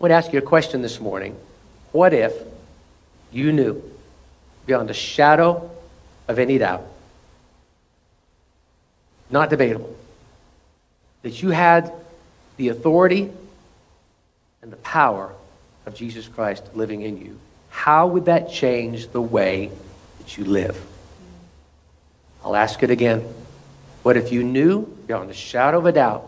[0.00, 1.36] I want to ask you a question this morning.
[1.92, 2.32] What if
[3.30, 3.82] you knew
[4.64, 5.70] beyond a shadow
[6.26, 6.86] of any doubt,
[9.28, 9.94] not debatable,
[11.20, 11.92] that you had
[12.56, 13.30] the authority
[14.62, 15.34] and the power
[15.84, 17.38] of Jesus Christ living in you?
[17.68, 19.70] How would that change the way
[20.16, 20.82] that you live?
[22.42, 23.22] I'll ask it again.
[24.02, 26.24] What if you knew beyond a shadow of a doubt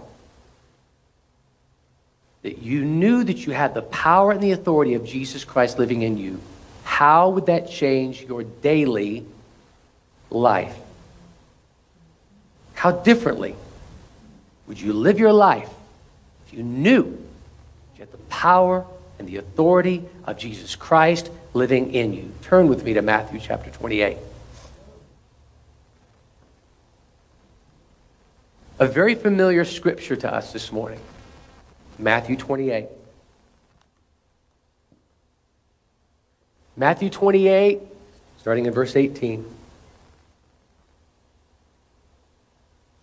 [2.43, 6.03] that you knew that you had the power and the authority of Jesus Christ living
[6.03, 6.41] in you,
[6.85, 9.25] how would that change your daily
[10.31, 10.77] life?
[12.75, 13.55] How differently
[14.67, 15.71] would you live your life
[16.47, 18.85] if you knew you had the power
[19.19, 22.33] and the authority of Jesus Christ living in you?
[22.43, 24.17] Turn with me to Matthew chapter 28.
[28.81, 30.99] A very familiar scripture to us this morning.
[32.03, 32.87] Matthew 28.
[36.77, 37.81] Matthew 28,
[38.39, 39.44] starting in verse 18.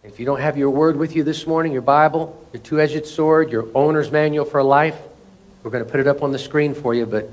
[0.04, 3.06] If you don't have your word with you this morning, your Bible, your two edged
[3.06, 4.98] sword, your owner's manual for life,
[5.64, 7.06] we're going to put it up on the screen for you.
[7.06, 7.30] But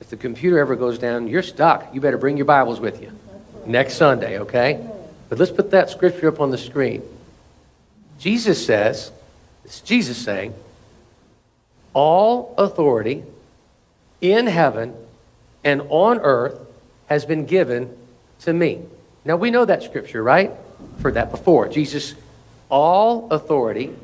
[0.00, 1.94] if the computer ever goes down, you're stuck.
[1.94, 3.12] You better bring your Bibles with you
[3.64, 4.86] next Sunday, okay?
[5.30, 7.02] But let's put that scripture up on the screen.
[8.18, 9.12] Jesus says,
[9.64, 10.52] it's Jesus saying,
[11.94, 13.24] all authority
[14.20, 14.94] in heaven
[15.64, 16.58] and on earth
[17.06, 17.96] has been given
[18.40, 18.82] to me.
[19.24, 20.52] Now we know that scripture, right?
[21.02, 21.68] Heard that before.
[21.68, 22.14] Jesus,
[22.68, 23.94] all authority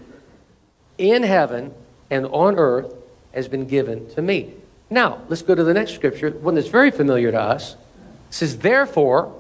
[0.98, 1.72] in heaven
[2.10, 2.92] and on earth
[3.32, 4.52] has been given to me.
[4.88, 7.72] Now, let's go to the next scripture, one that's very familiar to us.
[7.72, 7.78] It
[8.30, 9.34] says, Therefore,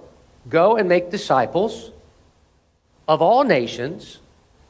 [0.48, 1.90] go and make disciples
[3.06, 4.18] of all nations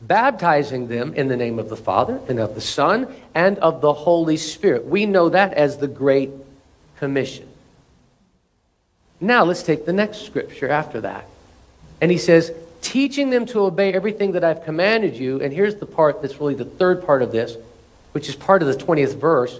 [0.00, 3.92] baptizing them in the name of the Father and of the Son and of the
[3.92, 4.86] Holy Spirit.
[4.86, 6.30] We know that as the Great
[6.98, 7.48] Commission.
[9.20, 11.26] Now let's take the next scripture after that.
[12.00, 15.40] And he says, teaching them to obey everything that I've commanded you.
[15.40, 17.56] And here's the part that's really the third part of this,
[18.12, 19.58] which is part of the 20th verse,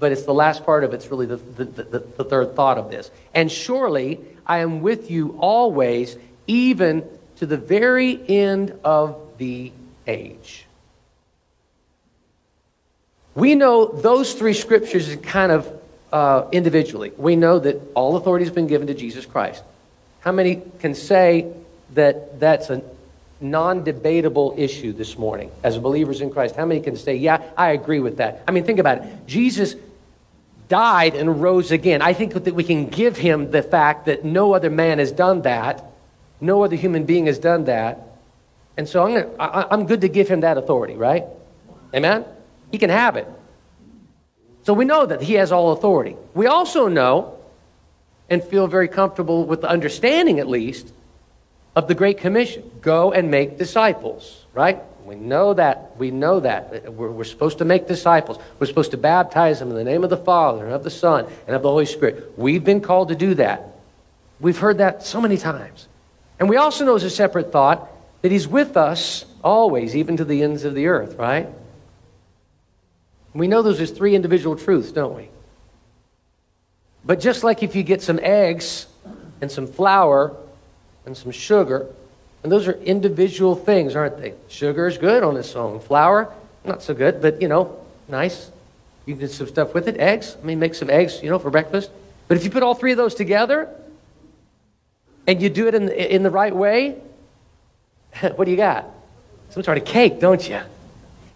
[0.00, 2.90] but it's the last part of it's really the, the, the, the third thought of
[2.90, 3.10] this.
[3.34, 7.04] And surely I am with you always, even
[7.36, 9.72] to the very end of the
[10.06, 10.66] age.
[13.34, 15.70] We know those three scriptures kind of
[16.12, 17.12] uh, individually.
[17.16, 19.62] We know that all authority has been given to Jesus Christ.
[20.20, 21.52] How many can say
[21.94, 22.82] that that's a
[23.40, 26.56] non debatable issue this morning as believers in Christ?
[26.56, 28.42] How many can say, yeah, I agree with that?
[28.48, 29.26] I mean, think about it.
[29.26, 29.74] Jesus
[30.68, 32.02] died and rose again.
[32.02, 35.42] I think that we can give him the fact that no other man has done
[35.42, 35.84] that,
[36.40, 38.05] no other human being has done that.
[38.76, 41.24] And so I'm, gonna, I, I'm good to give him that authority, right?
[41.94, 42.24] Amen?
[42.70, 43.26] He can have it.
[44.64, 46.16] So we know that he has all authority.
[46.34, 47.38] We also know
[48.28, 50.92] and feel very comfortable with the understanding, at least,
[51.76, 54.82] of the Great Commission go and make disciples, right?
[55.04, 55.96] We know that.
[55.96, 56.92] We know that.
[56.92, 58.38] We're, we're, supposed to make disciples.
[58.58, 61.26] We're supposed to baptize them in the name of the Father and of the Son
[61.46, 62.36] and of the Holy Spirit.
[62.36, 63.68] We've been called to do that.
[64.40, 65.86] We've heard that so many times.
[66.40, 67.88] And we also know as a separate thought
[68.26, 71.48] that He's with us always, even to the ends of the earth, right?
[73.34, 75.28] We know those as three individual truths, don't we?
[77.04, 78.88] But just like if you get some eggs
[79.40, 80.36] and some flour
[81.04, 81.86] and some sugar,
[82.42, 84.34] and those are individual things, aren't they?
[84.48, 85.78] Sugar is good on its own.
[85.78, 86.28] Flour,
[86.64, 88.50] not so good, but you know, nice.
[89.04, 89.98] You can do some stuff with it.
[89.98, 91.92] Eggs, I mean, make some eggs, you know, for breakfast.
[92.26, 93.68] But if you put all three of those together
[95.28, 96.96] and you do it in, in the right way,
[98.36, 98.86] what do you got?
[99.50, 100.60] Some sort of cake, don't you?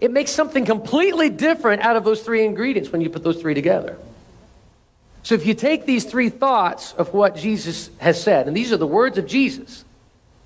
[0.00, 3.54] It makes something completely different out of those three ingredients when you put those three
[3.54, 3.98] together.
[5.22, 8.78] So if you take these three thoughts of what Jesus has said, and these are
[8.78, 9.84] the words of Jesus,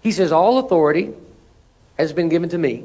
[0.01, 1.15] he says, All authority
[1.97, 2.85] has been given to me.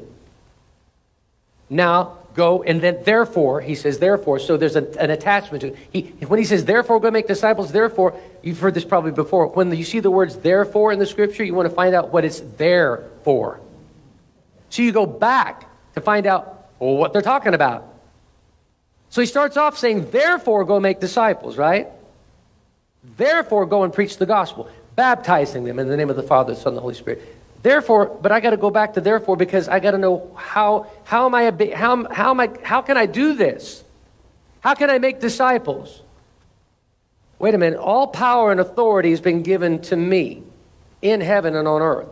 [1.68, 5.76] Now go, and then therefore, he says, therefore, so there's an, an attachment to it.
[5.92, 9.48] He, when he says, therefore, go make disciples, therefore, you've heard this probably before.
[9.48, 12.24] When you see the words therefore in the scripture, you want to find out what
[12.24, 13.60] it's there for.
[14.70, 17.86] So you go back to find out well, what they're talking about.
[19.10, 21.88] So he starts off saying, therefore, go make disciples, right?
[23.16, 26.60] Therefore, go and preach the gospel, baptizing them in the name of the Father, the
[26.60, 27.39] Son, and the Holy Spirit.
[27.62, 30.86] Therefore, but I got to go back to therefore because I got to know how,
[31.04, 33.84] how am I, how, how am I, how can I do this?
[34.60, 36.02] How can I make disciples?
[37.38, 37.78] Wait a minute.
[37.78, 40.42] All power and authority has been given to me
[41.02, 42.08] in heaven and on earth.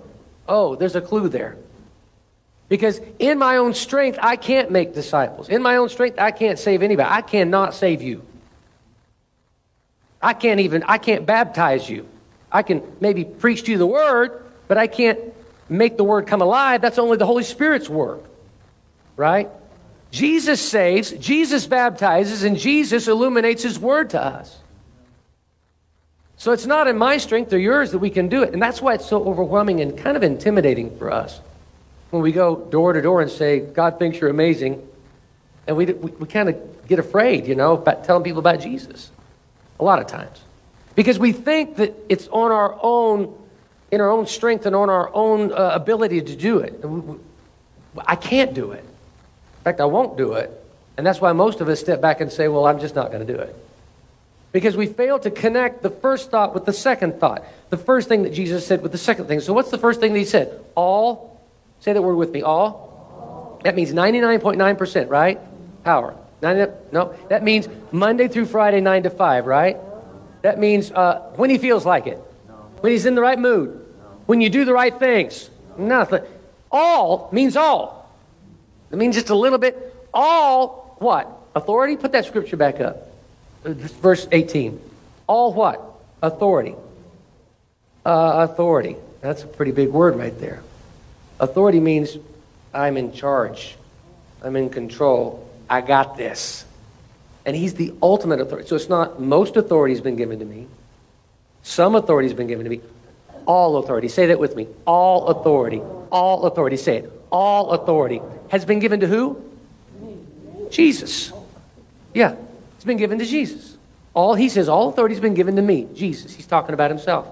[0.46, 1.56] Oh, there's a clue there.
[2.68, 5.48] Because in my own strength, I can't make disciples.
[5.48, 7.08] In my own strength, I can't save anybody.
[7.08, 8.22] I cannot save you.
[10.20, 12.06] I can't even, I can't baptize you.
[12.50, 15.18] I can maybe preach to you the word, but I can't
[15.68, 16.80] make the word come alive.
[16.80, 18.24] That's only the Holy Spirit's work.
[19.16, 19.48] Right?
[20.10, 24.56] Jesus saves, Jesus baptizes, and Jesus illuminates his word to us.
[26.36, 28.52] So it's not in my strength or yours that we can do it.
[28.52, 31.40] And that's why it's so overwhelming and kind of intimidating for us
[32.10, 34.86] when we go door to door and say, God thinks you're amazing.
[35.66, 39.10] And we, we, we kind of get afraid, you know, about telling people about Jesus
[39.80, 40.40] a lot of times.
[40.94, 43.36] Because we think that it's on our own,
[43.90, 46.84] in our own strength and on our own uh, ability to do it.
[48.06, 48.84] I can't do it.
[48.84, 50.50] In fact, I won't do it.
[50.96, 53.26] And that's why most of us step back and say, well, I'm just not going
[53.26, 53.54] to do it.
[54.50, 57.44] Because we fail to connect the first thought with the second thought.
[57.70, 59.40] The first thing that Jesus said with the second thing.
[59.40, 60.64] So, what's the first thing that he said?
[60.74, 61.40] All,
[61.80, 63.60] say that word with me, all.
[63.64, 65.38] That means 99.9%, right?
[65.84, 66.16] Power.
[66.40, 69.76] 90, no, that means Monday through Friday, 9 to 5, right?
[70.42, 72.20] That means uh, when he feels like it,
[72.80, 73.84] when he's in the right mood,
[74.26, 75.50] when you do the right things.
[75.76, 76.22] Nothing.
[76.70, 78.10] All means all.
[78.90, 79.94] It means just a little bit.
[80.12, 81.30] All what?
[81.54, 81.96] Authority?
[81.96, 83.08] Put that scripture back up
[83.64, 84.80] verse 18.
[85.26, 85.82] All what?
[86.22, 86.74] Authority.
[88.04, 88.96] Uh, authority.
[89.20, 90.62] That's a pretty big word right there.
[91.40, 92.16] Authority means
[92.74, 93.76] I'm in charge,
[94.42, 96.64] I'm in control, I got this.
[97.44, 98.68] And he's the ultimate authority.
[98.68, 100.66] So it's not most authority has been given to me,
[101.68, 102.80] some authority has been given to me,
[103.44, 104.08] all authority.
[104.08, 104.66] Say that with me.
[104.86, 105.82] All authority.
[106.10, 106.78] All authority.
[106.78, 107.12] Say it.
[107.30, 109.42] All authority has been given to who?
[110.70, 111.30] Jesus.
[112.14, 112.36] Yeah.
[112.76, 113.76] It's been given to Jesus.
[114.14, 116.34] All he says, all authority has been given to me, Jesus.
[116.34, 117.28] He's talking about himself.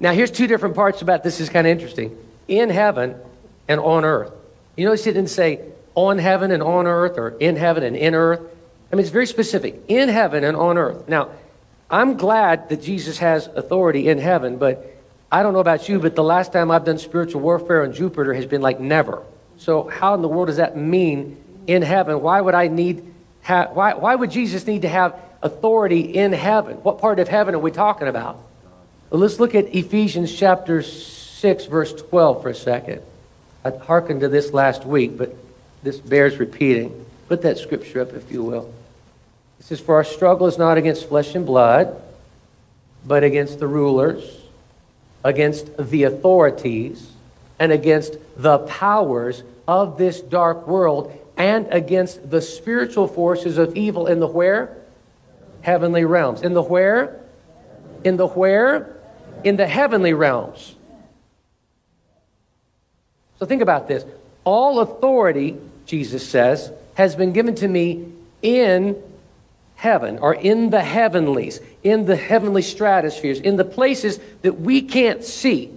[0.00, 1.40] Now, here's two different parts about this.
[1.40, 2.18] is kind of interesting.
[2.48, 3.14] In heaven
[3.68, 4.32] and on earth.
[4.76, 5.60] You notice it didn't say
[5.94, 8.40] on heaven and on earth or in heaven and in earth.
[8.90, 9.80] I mean, it's very specific.
[9.86, 11.08] In heaven and on earth.
[11.08, 11.30] Now,
[11.90, 14.96] I'm glad that Jesus has authority in heaven, but
[15.30, 18.34] I don't know about you, but the last time I've done spiritual warfare on Jupiter
[18.34, 19.22] has been like never.
[19.58, 21.36] So, how in the world does that mean
[21.66, 22.20] in heaven?
[22.20, 26.76] Why would I need ha- why, why would Jesus need to have authority in heaven?
[26.78, 28.42] What part of heaven are we talking about?
[29.10, 33.02] Well, let's look at Ephesians chapter 6, verse 12 for a second.
[33.64, 35.34] I hearkened to this last week, but
[35.82, 37.06] this bears repeating.
[37.28, 38.72] Put that scripture up, if you will.
[39.66, 42.00] Says, For our struggle is not against flesh and blood,
[43.04, 44.42] but against the rulers,
[45.24, 47.10] against the authorities,
[47.58, 54.06] and against the powers of this dark world, and against the spiritual forces of evil
[54.06, 54.76] in the where?
[55.62, 56.42] Heavenly realms.
[56.42, 57.20] In the where?
[58.04, 58.96] In the where?
[59.42, 60.76] In the heavenly realms.
[63.40, 64.04] So think about this.
[64.44, 69.02] All authority, Jesus says, has been given to me in
[69.76, 75.22] heaven or in the heavenlies, in the heavenly stratospheres, in the places that we can't
[75.22, 75.72] see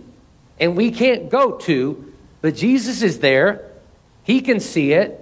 [0.59, 2.11] and we can't go to,
[2.41, 3.65] but Jesus is there.
[4.23, 5.19] He can see it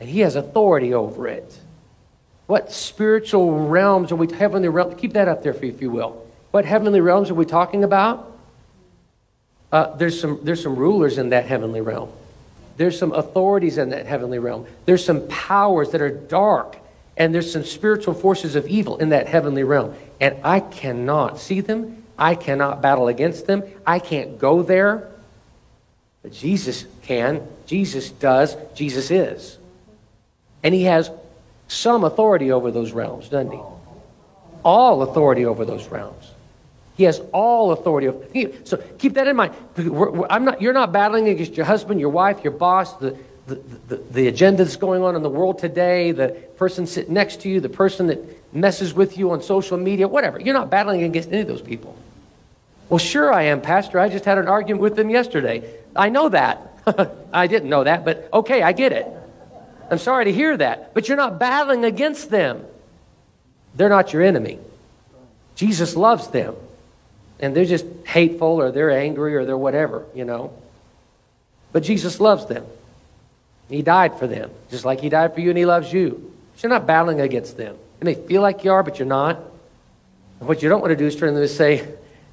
[0.00, 1.58] and he has authority over it.
[2.46, 4.98] What spiritual realms are we, heavenly realms?
[4.98, 6.26] Keep that up there, if you will.
[6.50, 8.36] What heavenly realms are we talking about?
[9.70, 12.10] Uh, there's, some, there's some rulers in that heavenly realm.
[12.78, 14.66] There's some authorities in that heavenly realm.
[14.86, 16.78] There's some powers that are dark.
[17.18, 19.94] And there's some spiritual forces of evil in that heavenly realm.
[20.20, 22.04] And I cannot see them.
[22.16, 23.64] I cannot battle against them.
[23.84, 25.08] I can't go there.
[26.22, 27.46] But Jesus can.
[27.66, 28.56] Jesus does.
[28.74, 29.58] Jesus is.
[30.62, 31.10] And he has
[31.66, 33.60] some authority over those realms, doesn't he?
[34.64, 36.30] All authority over those realms.
[36.96, 38.08] He has all authority.
[38.08, 38.26] Over,
[38.64, 39.54] so keep that in mind.
[40.30, 43.16] I'm not, you're not battling against your husband, your wife, your boss, the,
[43.48, 43.54] the,
[43.88, 47.48] the, the agenda that's going on in the world today, the person sitting next to
[47.48, 50.38] you, the person that messes with you on social media, whatever.
[50.38, 51.96] You're not battling against any of those people.
[52.88, 53.98] Well, sure I am, Pastor.
[53.98, 55.68] I just had an argument with them yesterday.
[55.96, 56.74] I know that.
[57.32, 59.06] I didn't know that, but okay, I get it.
[59.90, 62.64] I'm sorry to hear that, but you're not battling against them.
[63.74, 64.58] They're not your enemy.
[65.54, 66.54] Jesus loves them.
[67.40, 70.52] And they're just hateful or they're angry or they're whatever, you know.
[71.72, 72.66] But Jesus loves them.
[73.68, 76.34] He died for them, just like He died for you and He loves you.
[76.58, 77.76] You're not battling against them.
[78.00, 79.40] It may feel like you are, but you're not.
[80.38, 81.86] What you don't want to do is turn them and say,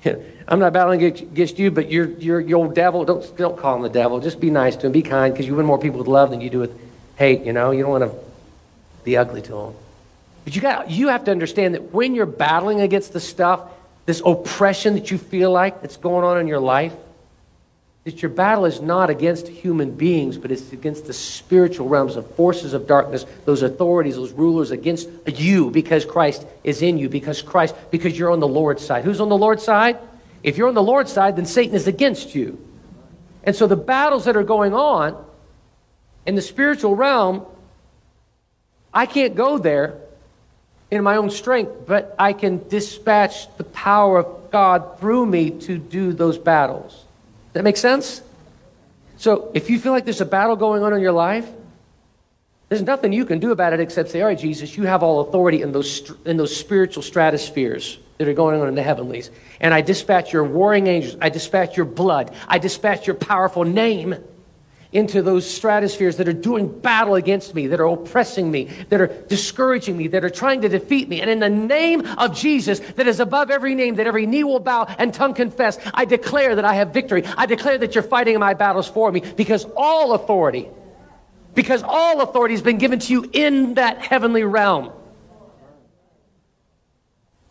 [0.47, 3.03] I'm not battling against you, but you're, you're, your old devil.
[3.05, 4.19] Don't, don't call him the devil.
[4.19, 4.91] Just be nice to him.
[4.91, 6.79] Be kind because you win more people with love than you do with
[7.15, 8.17] hate, you know, you don't want to
[9.03, 9.73] be ugly to them.
[10.43, 13.61] But you got you have to understand that when you're battling against the stuff,
[14.05, 16.93] this oppression that you feel like that's going on in your life,
[18.05, 22.35] that your battle is not against human beings, but it's against the spiritual realms of
[22.35, 27.41] forces of darkness, those authorities, those rulers against you because Christ is in you, because
[27.41, 29.03] Christ, because you're on the Lord's side.
[29.03, 29.97] Who's on the Lord's side?
[30.43, 32.63] If you're on the Lord's side, then Satan is against you.
[33.43, 35.25] And so the battles that are going on
[36.27, 37.43] in the spiritual realm,
[38.93, 39.99] I can't go there
[40.91, 45.79] in my own strength, but I can dispatch the power of God through me to
[45.79, 47.04] do those battles
[47.55, 48.21] that make sense?
[49.17, 51.47] So if you feel like there's a battle going on in your life,
[52.69, 55.21] there's nothing you can do about it except say, all right, Jesus, you have all
[55.21, 59.29] authority in those, in those spiritual stratospheres that are going on in the heavenlies.
[59.59, 61.15] And I dispatch your warring angels.
[61.21, 62.33] I dispatch your blood.
[62.47, 64.15] I dispatch your powerful name
[64.95, 69.07] into those stratospheres that are doing battle against me, that are oppressing me, that are
[69.07, 71.19] discouraging me, that are trying to defeat me.
[71.19, 74.61] And in the name of Jesus, that is above every name, that every knee will
[74.61, 77.25] bow and tongue confess, I declare that I have victory.
[77.37, 80.69] I declare that you're fighting my battles for me because all authority,
[81.53, 84.93] because all authority has been given to you in that heavenly realm.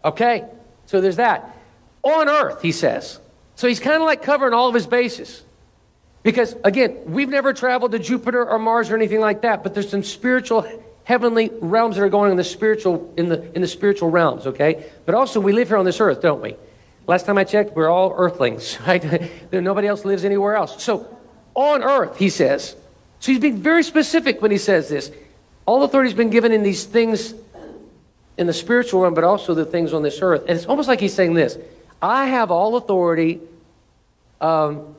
[0.02, 0.46] Okay,
[0.86, 1.58] so there's that.
[2.02, 3.20] On earth, he says.
[3.54, 5.43] So he's kind of like covering all of his bases.
[6.24, 9.90] Because again, we've never traveled to Jupiter or Mars or anything like that, but there's
[9.90, 10.66] some spiritual
[11.04, 14.86] heavenly realms that are going in the spiritual in the in the spiritual realms, okay?
[15.04, 16.56] But also we live here on this earth, don't we?
[17.06, 19.30] Last time I checked, we're all earthlings, right?
[19.52, 20.82] Nobody else lives anywhere else.
[20.82, 21.14] So
[21.54, 22.74] on earth, he says.
[23.20, 25.12] So he's being very specific when he says this.
[25.66, 27.34] All authority has been given in these things
[28.36, 30.42] in the spiritual realm, but also the things on this earth.
[30.48, 31.58] And it's almost like he's saying this
[32.00, 33.40] I have all authority
[34.40, 34.94] um,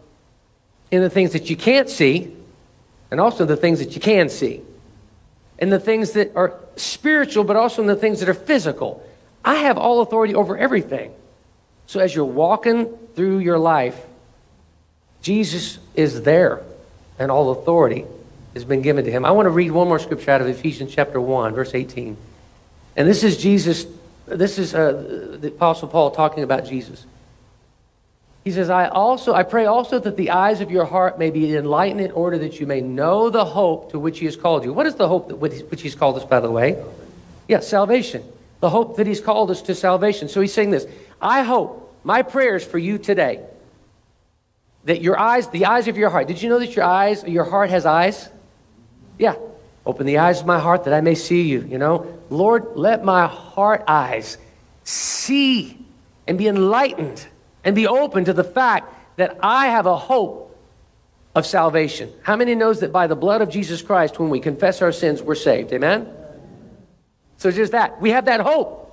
[0.92, 2.32] in the things that you can't see
[3.12, 4.62] and also the things that you can see.
[5.58, 9.08] And the things that are spiritual, but also in the things that are physical.
[9.44, 11.14] I have all authority over everything.
[11.88, 14.00] So as you're walking through your life,
[15.22, 16.62] Jesus is there,
[17.18, 18.06] and all authority
[18.54, 19.24] has been given to him.
[19.24, 22.18] I want to read one more scripture out of Ephesians chapter 1, verse 18.
[22.96, 23.86] And this is Jesus,
[24.26, 27.06] this is uh, the Apostle Paul talking about Jesus.
[28.46, 31.56] He says, I also, I pray also that the eyes of your heart may be
[31.56, 34.72] enlightened in order that you may know the hope to which he has called you.
[34.72, 36.82] What is the hope that, which he's called us, by the way?
[37.48, 38.24] Yeah, salvation.
[38.60, 40.30] The hope that he's called us to salvation.
[40.30, 40.86] So he's saying this
[41.20, 43.44] I hope, my prayers for you today,
[44.84, 47.46] that your eyes, the eyes of your heart, did you know that your eyes, your
[47.46, 48.30] heart has eyes?
[49.18, 49.36] Yeah.
[49.88, 52.20] Open the eyes of my heart that I may see you, you know?
[52.30, 54.38] Lord, let my heart eyes
[54.84, 55.80] see
[56.28, 57.26] and be enlightened
[57.66, 60.58] and be open to the fact that I have a hope
[61.34, 62.14] of salvation.
[62.22, 65.22] How many knows that by the blood of Jesus Christ, when we confess our sins,
[65.22, 65.74] we're saved?
[65.74, 66.08] Amen?
[67.38, 68.00] So just that.
[68.00, 68.84] We have that hope.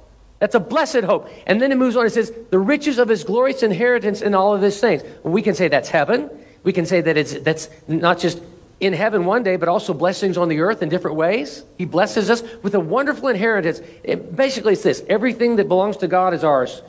[0.40, 1.28] That's a blessed hope.
[1.46, 2.06] And then it moves on.
[2.06, 5.02] It says, the riches of his glorious inheritance in all of his things.
[5.22, 6.30] we can say that's heaven.
[6.64, 8.40] We can say that it's that's not just
[8.80, 11.64] in heaven one day, but also blessings on the earth in different ways.
[11.78, 13.80] He blesses us with a wonderful inheritance.
[14.02, 16.82] It, basically, it's this everything that belongs to God is ours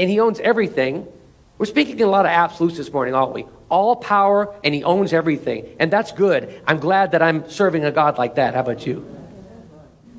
[0.00, 1.06] and he owns everything.
[1.58, 3.44] We're speaking in a lot of absolutes this morning, aren't we?
[3.68, 5.76] All power, and he owns everything.
[5.78, 6.58] And that's good.
[6.66, 8.54] I'm glad that I'm serving a God like that.
[8.54, 9.04] How about you?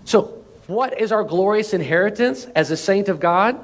[0.06, 3.62] So, what is our glorious inheritance as a saint of God?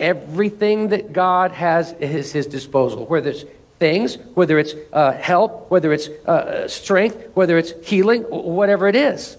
[0.00, 3.44] Everything that God has is his disposal, whether it's
[3.78, 9.36] things, whether it's uh, help, whether it's uh, strength, whether it's healing, whatever it is.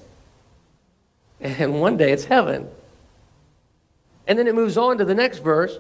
[1.42, 2.70] And one day it's heaven.
[4.28, 5.80] And then it moves on to the next verse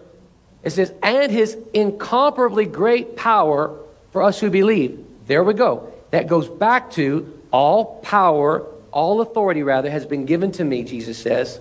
[0.63, 3.77] it says, and his incomparably great power
[4.12, 5.03] for us who believe.
[5.27, 5.91] There we go.
[6.12, 11.17] That goes back to all power, all authority, rather, has been given to me, Jesus
[11.17, 11.60] says,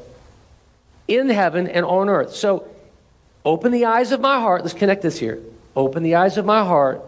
[1.09, 2.35] in heaven and on earth.
[2.35, 2.69] So
[3.45, 4.63] open the eyes of my heart.
[4.63, 5.41] Let's connect this here.
[5.75, 7.03] Open the eyes of my heart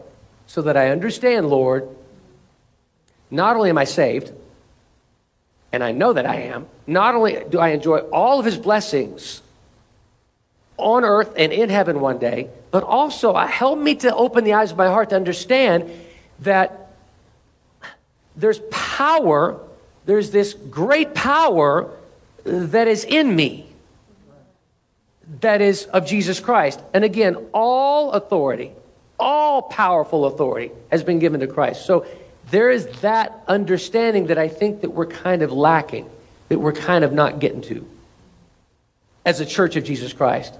[0.46, 1.88] so that I understand, Lord,
[3.30, 4.32] not only am I saved,
[5.72, 9.42] and I know that I am, not only do I enjoy all of his blessings,
[10.76, 14.54] on earth and in heaven one day, but also uh, help me to open the
[14.54, 15.90] eyes of my heart to understand
[16.40, 16.90] that
[18.36, 19.60] there's power,
[20.04, 21.90] there's this great power
[22.44, 23.66] that is in me
[25.40, 26.80] that is of Jesus Christ.
[26.92, 28.72] And again, all authority,
[29.18, 31.86] all powerful authority has been given to Christ.
[31.86, 32.06] So
[32.50, 36.10] there is that understanding that I think that we're kind of lacking,
[36.48, 37.88] that we're kind of not getting to
[39.24, 40.54] as a church of Jesus Christ.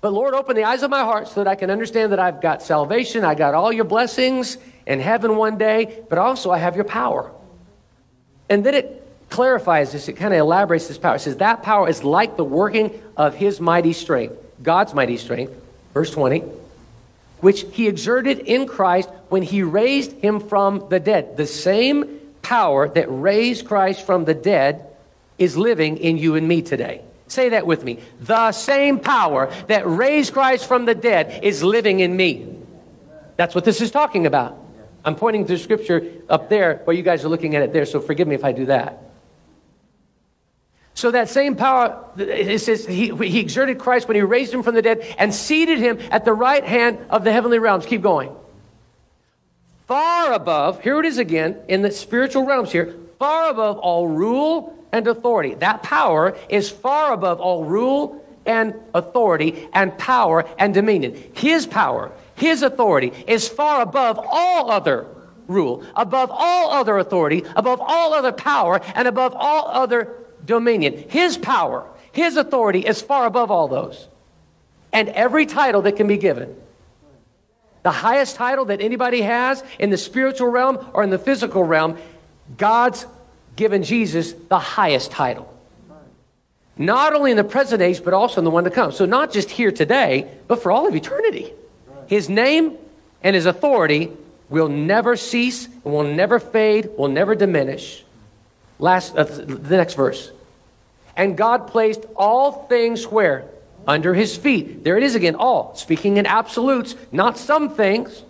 [0.00, 2.40] But Lord, open the eyes of my heart so that I can understand that I've
[2.40, 6.74] got salvation, I got all your blessings in heaven one day, but also I have
[6.74, 7.30] your power.
[8.48, 11.16] And then it clarifies this, it kind of elaborates this power.
[11.16, 15.52] It says that power is like the working of his mighty strength, God's mighty strength,
[15.92, 16.40] verse 20,
[17.40, 21.36] which he exerted in Christ when he raised him from the dead.
[21.36, 24.86] The same power that raised Christ from the dead
[25.38, 27.02] is living in you and me today.
[27.30, 28.00] Say that with me.
[28.20, 32.56] The same power that raised Christ from the dead is living in me.
[33.36, 34.58] That's what this is talking about.
[35.04, 38.00] I'm pointing to scripture up there where you guys are looking at it there, so
[38.00, 39.04] forgive me if I do that.
[40.94, 44.74] So that same power, it says he, he exerted Christ when he raised him from
[44.74, 47.86] the dead and seated him at the right hand of the heavenly realms.
[47.86, 48.34] Keep going.
[49.86, 54.76] Far above, here it is again, in the spiritual realms here, far above all rule
[54.92, 55.54] and authority.
[55.54, 61.22] That power is far above all rule and authority and power and dominion.
[61.34, 65.06] His power, his authority is far above all other
[65.46, 71.04] rule, above all other authority, above all other power, and above all other dominion.
[71.08, 74.08] His power, his authority is far above all those.
[74.92, 76.56] And every title that can be given.
[77.82, 81.96] The highest title that anybody has in the spiritual realm or in the physical realm,
[82.58, 83.06] God's
[83.60, 85.46] given Jesus the highest title.
[86.78, 88.90] Not only in the present age, but also in the one to come.
[88.90, 91.52] So, not just here today, but for all of eternity.
[92.06, 92.78] His name
[93.22, 94.12] and his authority
[94.48, 98.02] will never cease, will never fade, will never diminish.
[98.78, 100.32] Last, uh, the next verse.
[101.14, 103.44] And God placed all things where?
[103.86, 104.84] Under his feet.
[104.84, 105.74] There it is again, all.
[105.76, 108.22] Speaking in absolutes, not some things,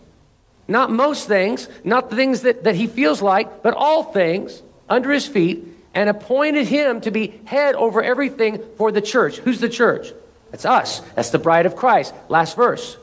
[0.66, 5.10] not most things, not the things that, that he feels like, but all things under
[5.10, 9.38] his feet, and appointed him to be head over everything for the church.
[9.38, 10.12] Who's the church?
[10.50, 11.00] That's us.
[11.14, 12.12] That's the bride of Christ.
[12.28, 12.96] Last verse.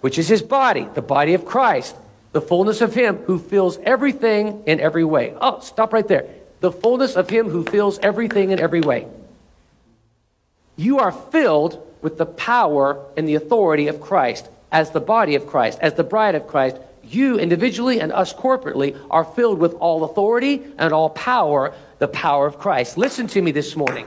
[0.00, 1.94] Which is his body, the body of Christ,
[2.32, 5.34] the fullness of him who fills everything in every way.
[5.40, 6.28] Oh, stop right there
[6.64, 9.06] the fullness of Him who fills everything in every way.
[10.76, 15.46] You are filled with the power and the authority of Christ as the body of
[15.46, 16.78] Christ, as the bride of Christ.
[17.10, 22.46] You individually and us corporately are filled with all authority and all power, the power
[22.46, 22.96] of Christ.
[22.96, 24.06] Listen to me this morning.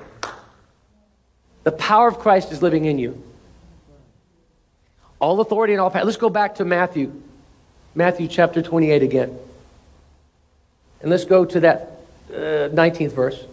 [1.63, 3.21] The power of Christ is living in you.
[5.19, 6.05] All authority and all power.
[6.05, 7.21] Let's go back to Matthew,
[7.95, 9.37] Matthew chapter 28 again.
[11.01, 11.91] And let's go to that
[12.29, 13.43] uh, 19th verse.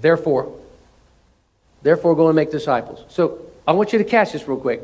[0.00, 0.54] Therefore,
[1.82, 3.04] therefore go and make disciples.
[3.08, 4.82] So I want you to catch this real quick.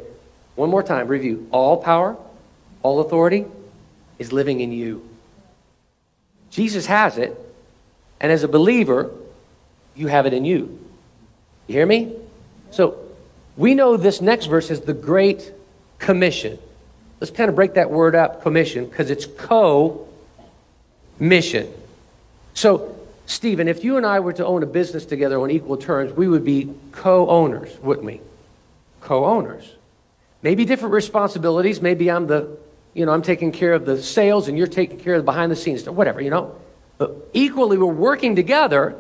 [0.55, 1.49] One more time, review.
[1.51, 2.17] All power,
[2.83, 3.47] all authority
[4.23, 5.07] is living in you.
[6.51, 7.39] Jesus has it,
[8.21, 9.11] and as a believer,
[9.95, 10.79] you have it in you.
[11.67, 12.15] You hear me?
[12.71, 12.99] So
[13.57, 15.53] we know this next verse is the Great
[15.99, 16.59] Commission.
[17.21, 20.09] Let's kind of break that word up, commission, because it's co
[21.19, 21.71] mission.
[22.55, 26.13] So Stephen, if you and I were to own a business together on equal terms,
[26.13, 28.21] we would be co owners, wouldn't we?
[29.01, 29.65] Co owners.
[30.43, 31.81] Maybe different responsibilities.
[31.81, 32.59] Maybe I'm the,
[32.95, 35.51] you know, I'm taking care of the sales and you're taking care of the behind
[35.51, 36.55] the scenes stuff, whatever, you know.
[36.99, 38.97] But equally, we're working together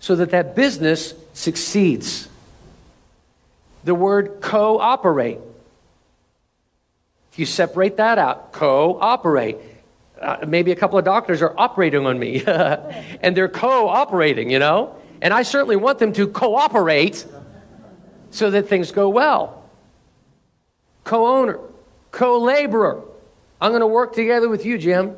[0.00, 2.28] so that that business succeeds.
[3.84, 5.38] The word cooperate.
[7.32, 9.58] If you separate that out, cooperate
[10.20, 14.96] uh, maybe a couple of doctors are operating on me and they're co-operating you know
[15.20, 17.26] and i certainly want them to cooperate
[18.30, 19.62] so that things go well
[22.14, 23.02] co-owner co-laborer.
[23.60, 25.16] I'm going to work together with you jim.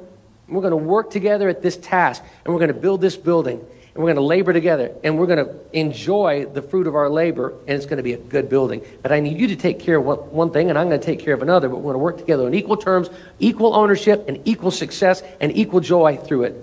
[0.49, 3.59] We're going to work together at this task and we're going to build this building
[3.59, 7.11] and we're going to labor together and we're going to enjoy the fruit of our
[7.11, 8.83] labor and it's going to be a good building.
[9.03, 11.21] But i need you to take care of one, thing and i'm going to take
[11.21, 14.41] care of another but we're going to work together on equal terms equal ownership and
[14.45, 16.63] equal success and equal joy through it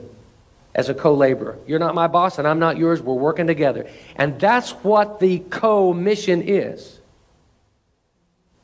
[0.76, 1.60] as a co-laborer.
[1.67, 3.02] You're not my boss and i'm not yours.
[3.02, 3.88] We're working together.
[4.15, 7.00] And that's what the co-mission is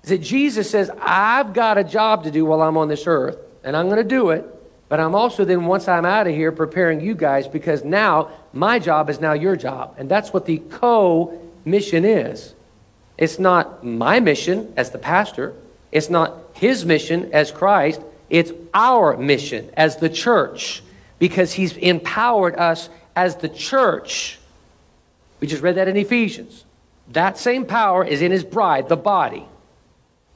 [0.04, 3.38] is that jesus says i've got a job to do while i'm on this earth
[3.64, 4.46] and i'm going to do it
[4.90, 8.80] but I'm also then, once I'm out of here, preparing you guys because now my
[8.80, 9.96] job is now your job.
[10.00, 12.56] And that's what the co mission is.
[13.16, 15.54] It's not my mission as the pastor,
[15.92, 20.82] it's not his mission as Christ, it's our mission as the church
[21.20, 24.40] because he's empowered us as the church.
[25.40, 26.64] We just read that in Ephesians.
[27.10, 29.46] That same power is in his bride, the body.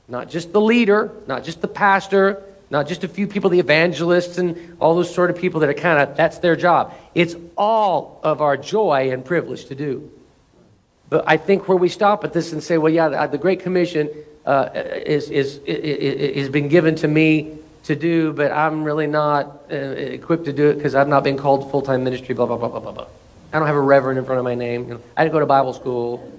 [0.08, 4.38] Not just the leader, not just the pastor, not just a few people, the evangelists
[4.38, 6.94] and all those sort of people that are kind of, that's their job.
[7.14, 10.12] It's all of our joy and privilege to do.
[11.10, 14.10] But I think where we stop at this and say, well, yeah, the Great Commission
[14.46, 15.80] uh, is, is, is,
[16.48, 20.70] is been given to me to do, but I'm really not uh, equipped to do
[20.70, 22.92] it because I've not been called to full time ministry, blah, blah, blah, blah, blah,
[22.92, 23.08] blah.
[23.54, 24.88] I don't have a reverend in front of my name.
[24.88, 26.32] You know, I didn't go to Bible school.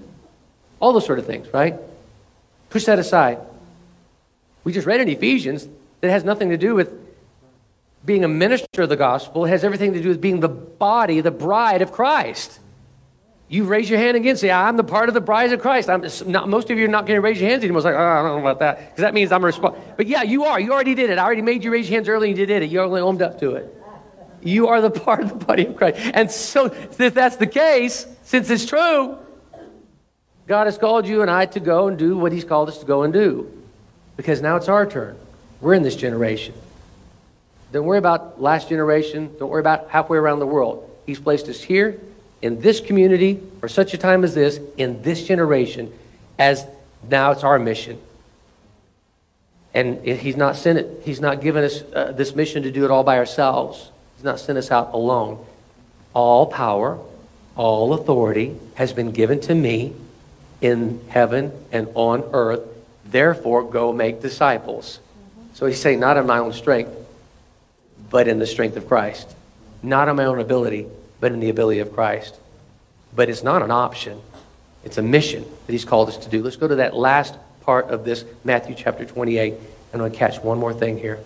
[0.81, 1.75] All those sort of things, right?
[2.69, 3.39] Push that aside.
[4.65, 5.69] We just read in Ephesians
[6.01, 6.91] that has nothing to do with
[8.03, 9.45] being a minister of the gospel.
[9.45, 12.59] It has everything to do with being the body, the bride of Christ.
[13.47, 15.87] You raise your hand again, say, I'm the part of the bride of Christ.
[15.87, 17.79] I'm not, most of you are not going to raise your hands anymore.
[17.79, 18.89] It's like, oh, I don't know about that.
[18.89, 19.77] Because that means I'm a response.
[19.97, 20.59] But yeah, you are.
[20.59, 21.19] You already did it.
[21.19, 22.71] I already made you raise your hands early and you did it.
[22.71, 23.71] You only owned up to it.
[24.41, 25.99] You are the part of the body of Christ.
[25.99, 29.17] And so, if that's the case, since it's true,
[30.47, 32.85] God has called you and I to go and do what He's called us to
[32.85, 33.51] go and do.
[34.17, 35.17] Because now it's our turn.
[35.61, 36.53] We're in this generation.
[37.71, 39.35] Don't worry about last generation.
[39.39, 40.89] Don't worry about halfway around the world.
[41.05, 41.99] He's placed us here
[42.41, 45.91] in this community for such a time as this, in this generation,
[46.37, 46.65] as
[47.09, 47.99] now it's our mission.
[49.73, 52.91] And he's not sent it, he's not given us uh, this mission to do it
[52.91, 53.91] all by ourselves.
[54.15, 55.45] He's not sent us out alone.
[56.13, 56.99] All power,
[57.57, 59.93] all authority has been given to me
[60.61, 62.61] in heaven and on earth.
[63.05, 64.99] Therefore, go make disciples.
[65.53, 66.91] So he's saying, not in my own strength,
[68.09, 69.33] but in the strength of Christ.
[69.83, 70.87] Not in my own ability,
[71.19, 72.35] but in the ability of Christ.
[73.15, 74.21] But it's not an option,
[74.83, 76.43] it's a mission that he's called us to do.
[76.43, 79.53] Let's go to that last part of this, Matthew chapter 28.
[79.93, 81.19] I'm going to catch one more thing here.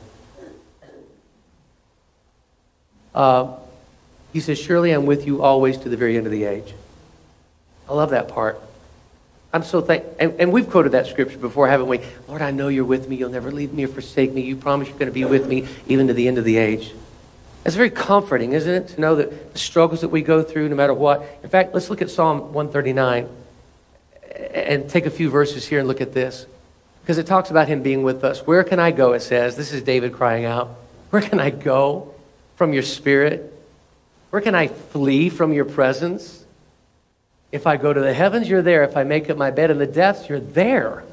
[3.15, 3.55] Uh,
[4.31, 6.73] he says, Surely I'm with you always to the very end of the age.
[7.89, 8.61] I love that part.
[9.51, 10.15] I'm so thankful.
[10.19, 12.01] and, and we've quoted that scripture before, haven't we?
[12.27, 13.15] Lord, I know you're with me.
[13.15, 14.41] You'll never leave me or forsake me.
[14.41, 16.93] You promise you're going to be with me even to the end of the age.
[17.65, 20.75] It's very comforting, isn't it, to know that the struggles that we go through, no
[20.75, 21.25] matter what.
[21.43, 23.27] In fact, let's look at Psalm 139
[24.53, 26.45] and take a few verses here and look at this.
[27.01, 28.45] Because it talks about him being with us.
[28.45, 29.57] Where can I go, it says.
[29.57, 30.69] This is David crying out.
[31.09, 32.13] Where can I go
[32.55, 33.53] from your spirit?
[34.29, 36.45] Where can I flee from your presence?
[37.51, 38.83] If I go to the heavens, you're there.
[38.83, 41.03] If I make up my bed in the depths, you're there.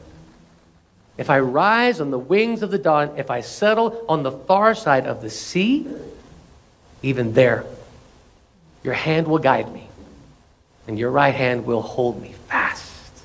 [1.17, 4.75] If I rise on the wings of the dawn, if I settle on the far
[4.75, 5.87] side of the sea,
[7.03, 7.65] even there,
[8.85, 9.89] your hand will guide me,
[10.87, 13.25] and your right hand will hold me fast.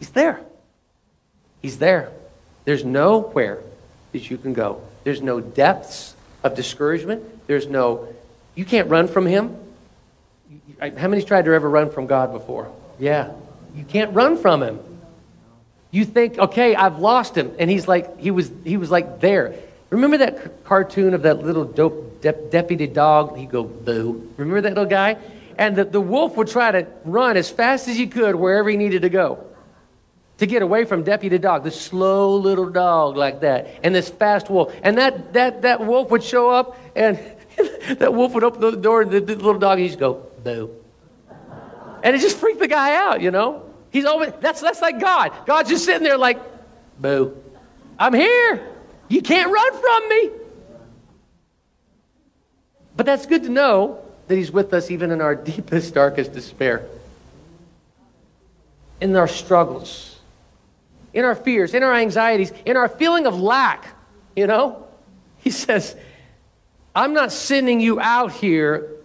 [0.00, 0.40] He's there.
[1.62, 2.10] He's there.
[2.64, 3.60] There's nowhere
[4.12, 4.82] that you can go.
[5.04, 7.46] There's no depths of discouragement.
[7.46, 8.08] There's no,
[8.54, 9.56] you can't run from him.
[10.80, 12.72] How many's tried to ever run from God before?
[12.98, 13.32] Yeah.
[13.74, 14.80] You can't run from him.
[15.90, 17.52] You think, okay, I've lost him.
[17.58, 19.54] And he's like, he was, he was like there.
[19.90, 23.36] Remember that c- cartoon of that little dope de- deputy dog?
[23.36, 24.32] He'd go, boo.
[24.36, 25.18] Remember that little guy?
[25.58, 28.76] And the, the wolf would try to run as fast as he could wherever he
[28.76, 29.44] needed to go
[30.38, 34.48] to get away from deputy dog, this slow little dog like that, and this fast
[34.48, 34.74] wolf.
[34.82, 37.18] And that, that, that wolf would show up, and
[37.98, 40.74] that wolf would open the door, and the, the little dog, he'd just go, boo.
[42.02, 43.66] And it just freaked the guy out, you know?
[43.90, 45.32] He's always, that's, that's like God.
[45.46, 46.40] God's just sitting there like,
[46.98, 47.36] boo.
[47.98, 48.66] I'm here.
[49.08, 50.30] You can't run from me.
[52.96, 56.86] But that's good to know that He's with us even in our deepest, darkest despair,
[59.00, 60.18] in our struggles,
[61.12, 63.88] in our fears, in our anxieties, in our feeling of lack.
[64.36, 64.86] You know?
[65.38, 65.96] He says,
[66.94, 68.99] I'm not sending you out here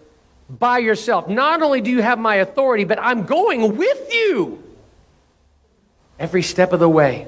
[0.48, 1.28] by yourself.
[1.28, 4.62] Not only do you have my authority, but I'm going with you
[6.18, 7.26] every step of the way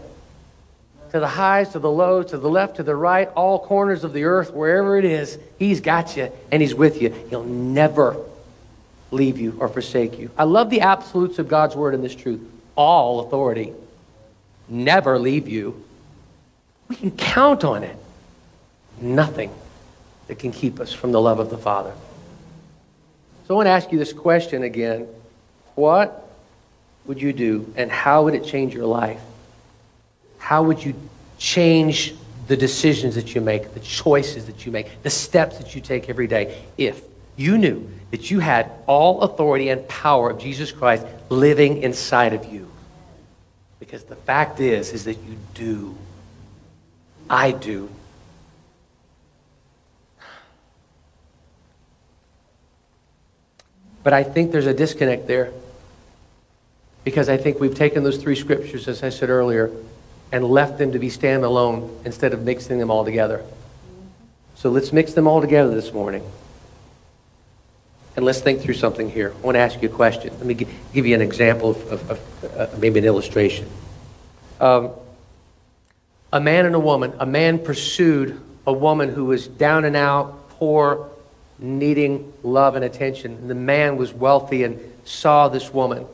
[1.11, 4.13] to the highs, to the lows, to the left, to the right, all corners of
[4.13, 7.11] the earth, wherever it is, He's got you and He's with you.
[7.31, 8.17] He'll never
[9.11, 10.31] leave you or forsake you.
[10.37, 12.41] I love the absolutes of God's word in this truth.
[12.77, 13.73] All authority.
[14.69, 15.83] Never leave you.
[16.89, 17.97] We can count on it.
[19.01, 19.51] Nothing
[20.27, 21.95] that can keep us from the love of the Father.
[23.49, 25.09] So I want to ask you this question again.
[25.75, 26.29] What
[27.07, 29.23] would you do and how would it change your life?
[30.37, 30.95] How would you
[31.39, 32.15] change
[32.47, 36.11] the decisions that you make, the choices that you make, the steps that you take
[36.11, 37.03] every day if
[37.37, 42.45] you knew that you had all authority and power of Jesus Christ living inside of
[42.53, 42.71] you?
[43.81, 45.97] Because the fact is is that you do.
[47.31, 47.89] I do.
[54.09, 55.53] But I think there's a disconnect there.
[57.05, 59.71] Because I think we've taken those three scriptures, as I said earlier,
[60.33, 63.45] and left them to be standalone instead of mixing them all together.
[64.55, 66.25] So let's mix them all together this morning.
[68.17, 69.35] And let's think through something here.
[69.37, 70.33] I want to ask you a question.
[70.39, 73.69] Let me give you an example of, of, of uh, maybe an illustration.
[74.59, 74.93] Um,
[76.33, 80.49] a man and a woman, a man pursued a woman who was down and out,
[80.49, 81.11] poor,
[81.59, 83.33] needing love and attention.
[83.33, 86.07] And the man was wealthy and saw this woman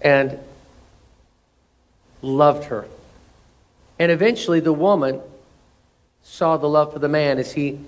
[0.00, 0.38] and
[2.22, 2.86] loved her
[3.98, 5.20] And eventually, the woman
[6.22, 7.78] saw the love for the man as he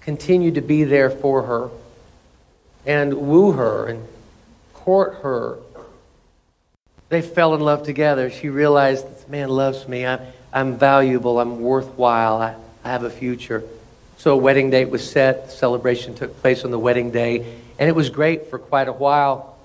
[0.00, 1.70] continued to be there for her
[2.84, 4.06] and woo her and
[4.74, 5.58] court her.
[7.08, 8.30] They fell in love together.
[8.30, 10.04] She realized this man loves me.
[10.04, 10.20] I'm,
[10.52, 11.38] I'm valuable.
[11.40, 12.42] I'm worthwhile.
[12.42, 13.62] I, I have a future.
[14.22, 15.50] So a wedding date was set.
[15.50, 17.58] Celebration took place on the wedding day.
[17.76, 19.58] And it was great for quite a while.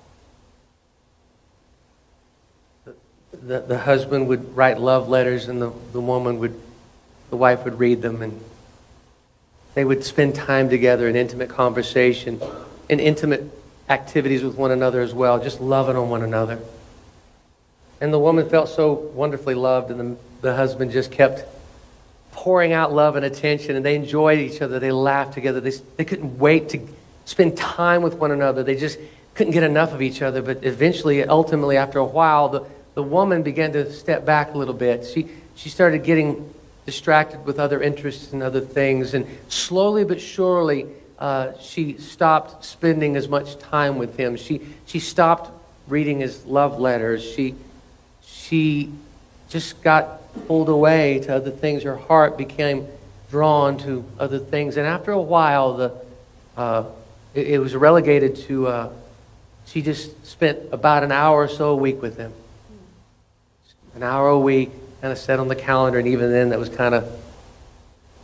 [2.84, 2.96] The,
[3.30, 6.60] the, the husband would write love letters, and the, the woman would,
[7.30, 8.20] the wife would read them.
[8.20, 8.42] And
[9.74, 12.40] they would spend time together in intimate conversation,
[12.88, 13.44] in intimate
[13.88, 16.58] activities with one another as well, just loving on one another.
[18.00, 21.44] And the woman felt so wonderfully loved, and the, the husband just kept
[22.48, 24.78] pouring out love and attention, and they enjoyed each other.
[24.78, 25.60] They laughed together.
[25.60, 26.80] They, they couldn't wait to
[27.26, 28.62] spend time with one another.
[28.62, 28.98] They just
[29.34, 30.40] couldn't get enough of each other.
[30.40, 34.72] But eventually, ultimately, after a while, the, the woman began to step back a little
[34.72, 35.06] bit.
[35.06, 36.54] She, she started getting
[36.86, 39.12] distracted with other interests and other things.
[39.12, 40.86] And slowly but surely,
[41.18, 44.36] uh, she stopped spending as much time with him.
[44.36, 45.50] She, she stopped
[45.86, 47.22] reading his love letters.
[47.22, 47.56] She,
[48.22, 48.90] she
[49.50, 51.82] just got pulled away to other things.
[51.82, 52.86] Her heart became
[53.30, 54.76] drawn to other things.
[54.76, 55.94] And after a while, the,
[56.56, 56.84] uh,
[57.34, 58.92] it, it, was relegated to uh,
[59.66, 62.32] she just spent about an hour or so a week with him.
[63.94, 64.70] An hour a week,
[65.00, 67.10] kind of set on the calendar, and even then, that was kind of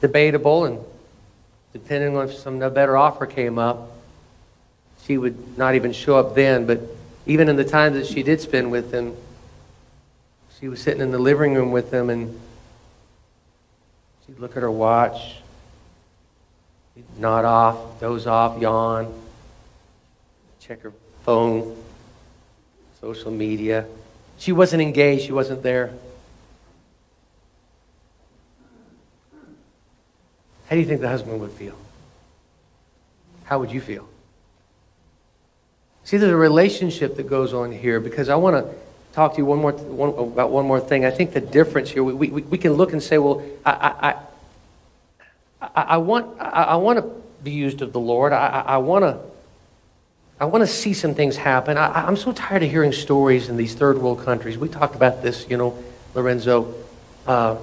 [0.01, 0.65] debatable.
[0.65, 0.79] And
[1.73, 3.91] depending on if some better offer came up,
[5.05, 6.67] she would not even show up then.
[6.67, 6.81] But
[7.27, 9.15] even in the time that she did spend with him,
[10.65, 12.41] she was sitting in the living room with them, and
[14.25, 15.35] she'd look at her watch,
[16.95, 19.13] she'd nod off, doze off, yawn,
[20.61, 21.77] check her phone,
[22.99, 23.85] social media.
[24.39, 25.93] She wasn't engaged, she wasn't there.
[30.65, 31.77] How do you think the husband would feel?
[33.45, 34.09] How would you feel?
[36.05, 38.75] See, there's a relationship that goes on here because I want to
[39.15, 41.05] talk to you one more, one, about one more thing.
[41.05, 43.71] I think the difference here, we, we, we can look and say, well, I,
[45.61, 47.09] I, I, I want, I, I, want to
[47.45, 48.33] be used of the Lord.
[48.33, 49.21] I, I, want to.
[50.41, 51.79] I want to see some things happen.
[51.79, 54.59] I, am so tired of hearing stories in these third world countries.
[54.59, 55.79] We talked about this, you know,
[56.15, 56.75] Lorenzo.
[57.25, 57.57] Uh,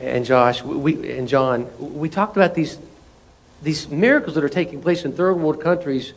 [0.00, 2.78] and Josh we, and John, we talked about these,
[3.62, 6.12] these miracles that are taking place in third world countries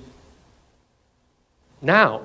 [1.82, 2.22] now,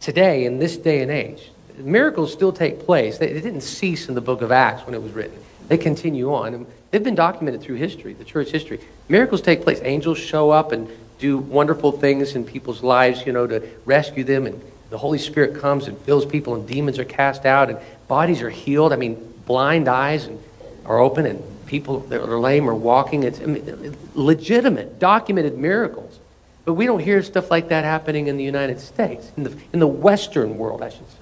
[0.00, 1.50] today, in this day and age.
[1.78, 3.18] Miracles still take place.
[3.18, 5.38] They, they didn't cease in the book of Acts when it was written.
[5.68, 6.54] They continue on.
[6.54, 8.80] And they've been documented through history, the church history.
[9.08, 9.80] Miracles take place.
[9.82, 10.88] Angels show up and
[11.18, 14.46] do wonderful things in people's lives, you know, to rescue them.
[14.46, 14.60] And
[14.90, 18.50] the Holy Spirit comes and fills people, and demons are cast out, and bodies are
[18.50, 18.92] healed.
[18.92, 20.40] I mean, blind eyes and
[20.84, 23.22] are open and people that are lame are walking.
[23.22, 26.18] It's I mean, legitimate, documented miracles.
[26.64, 29.78] But we don't hear stuff like that happening in the United States, in the, in
[29.78, 31.17] the Western world, I should say.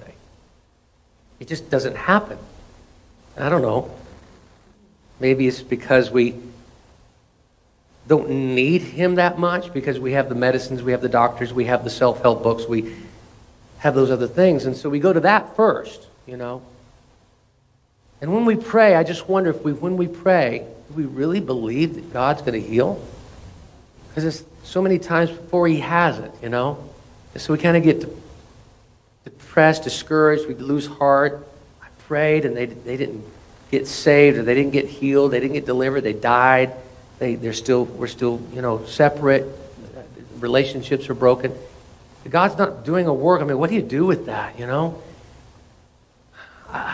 [1.39, 2.37] It just doesn't happen.
[3.37, 3.91] I don't know.
[5.19, 6.35] Maybe it's because we
[8.07, 11.65] don't need him that much because we have the medicines, we have the doctors, we
[11.65, 12.95] have the self help books, we
[13.79, 14.65] have those other things.
[14.65, 16.61] And so we go to that first, you know.
[18.21, 21.39] And when we pray, I just wonder if we, when we pray, do we really
[21.39, 23.03] believe that God's going to heal?
[24.09, 26.83] Because it's so many times before He hasn't, you know?
[27.35, 28.07] So we kind of get
[29.27, 31.45] depressed, discouraged, we'd lose heart.
[31.81, 33.25] I prayed and they, they didn't
[33.71, 36.73] get saved or they didn't get healed, they didn't get delivered, they died.
[37.19, 39.45] They, they're still, we're still, you know, separate.
[40.39, 41.53] Relationships are broken.
[42.29, 43.41] God's not doing a work.
[43.41, 45.01] I mean, what do you do with that, you know?
[46.69, 46.93] Uh,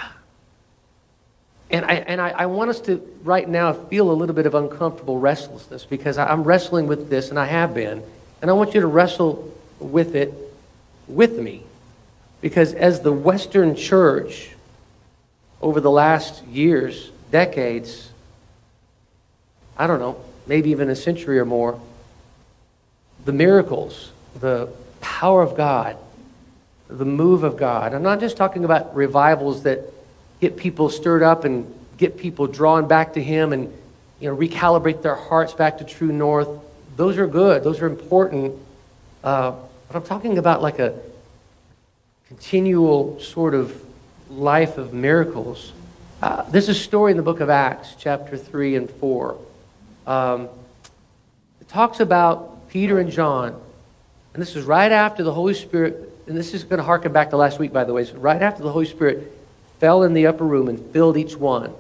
[1.69, 4.55] and I, and I, I, want us to, right now, feel a little bit of
[4.55, 8.03] uncomfortable restlessness because I'm wrestling with this, and I have been.
[8.41, 10.33] And I want you to wrestle with it
[11.07, 11.63] with me.
[12.43, 14.49] Because as the Western church,
[15.62, 18.10] over the last years, decades,
[19.77, 21.79] I don't know, maybe even a century or more,
[23.23, 24.67] the miracles, the
[24.99, 25.95] power of God,
[26.89, 27.93] the move of God.
[27.93, 29.79] I'm not just talking about revivals that
[30.41, 33.73] get people stirred up and get people drawn back to Him and
[34.19, 36.49] you know, recalibrate their hearts back to true north.
[36.97, 37.63] Those are good.
[37.63, 38.53] Those are important.
[39.23, 39.53] Uh,
[39.88, 40.99] but I'm talking about like a
[42.33, 43.79] continual sort of
[44.31, 45.71] life of miracles.
[46.19, 49.37] Uh, there's a story in the book of Acts, chapter 3 and 4.
[50.07, 50.49] Um,
[51.61, 53.61] it talks about Peter and John.
[54.33, 57.29] And this is right after the Holy Spirit, and this is going to harken back
[57.29, 58.03] to last week, by the way.
[58.03, 59.31] So right after the Holy Spirit
[59.79, 61.71] fell in the upper room and filled each one.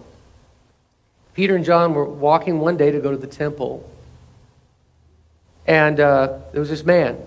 [1.33, 3.89] Peter and John were walking one day to go to the temple.
[5.65, 7.17] And uh, there was this man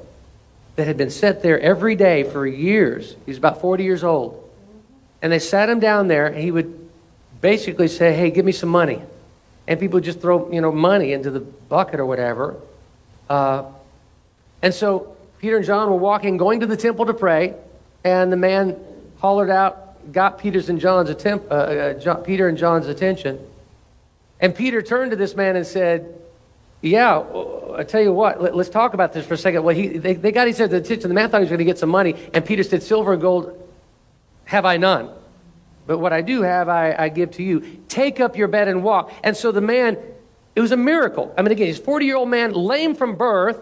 [0.77, 3.17] that had been set there every day for years.
[3.25, 4.43] He was about 40 years old.
[5.23, 6.89] And they sat him down there, and he would
[7.41, 9.03] basically say, Hey, give me some money.
[9.67, 12.57] And people would just throw, you know, money into the bucket or whatever.
[13.29, 13.65] Uh,
[14.63, 17.55] and so Peter and John were walking, going to the temple to pray,
[18.05, 18.77] and the man
[19.19, 23.45] hollered out, got Peter's and John's attempt, uh, uh, John, Peter and John's attention.
[24.41, 26.21] And Peter turned to this man and said,
[26.87, 27.23] yeah,
[27.77, 29.63] I tell you what, let, us talk about this for a second.
[29.63, 31.09] Well, he, they, they got each other's attention.
[31.09, 33.23] The man thought he was going to get some money, and Peter said, Silver and
[33.23, 33.69] gold
[34.45, 35.11] have I none.
[35.87, 37.81] But what I do have, I, I give to you.
[37.89, 39.13] Take up your bed and walk.
[39.23, 39.97] And so the man,
[40.55, 41.33] it was a miracle.
[41.39, 43.61] I mean, again, he's a 40 year old man, lame from birth,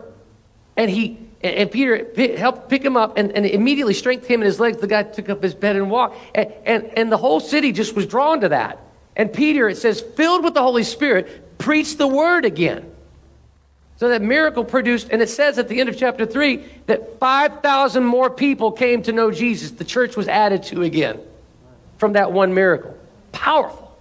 [0.76, 4.58] and he and, Peter helped pick him up and, and immediately strengthened him in his
[4.58, 4.78] legs.
[4.78, 6.16] The guy took up his bed and walked.
[6.34, 8.80] And, and, and the whole city just was drawn to that.
[9.14, 12.90] And Peter, it says, filled with the Holy Spirit, preached the word again.
[13.96, 18.04] So that miracle produced, and it says at the end of chapter 3 that 5,000
[18.04, 19.70] more people came to know Jesus.
[19.70, 21.20] The church was added to again
[21.98, 22.98] from that one miracle.
[23.32, 23.96] Powerful.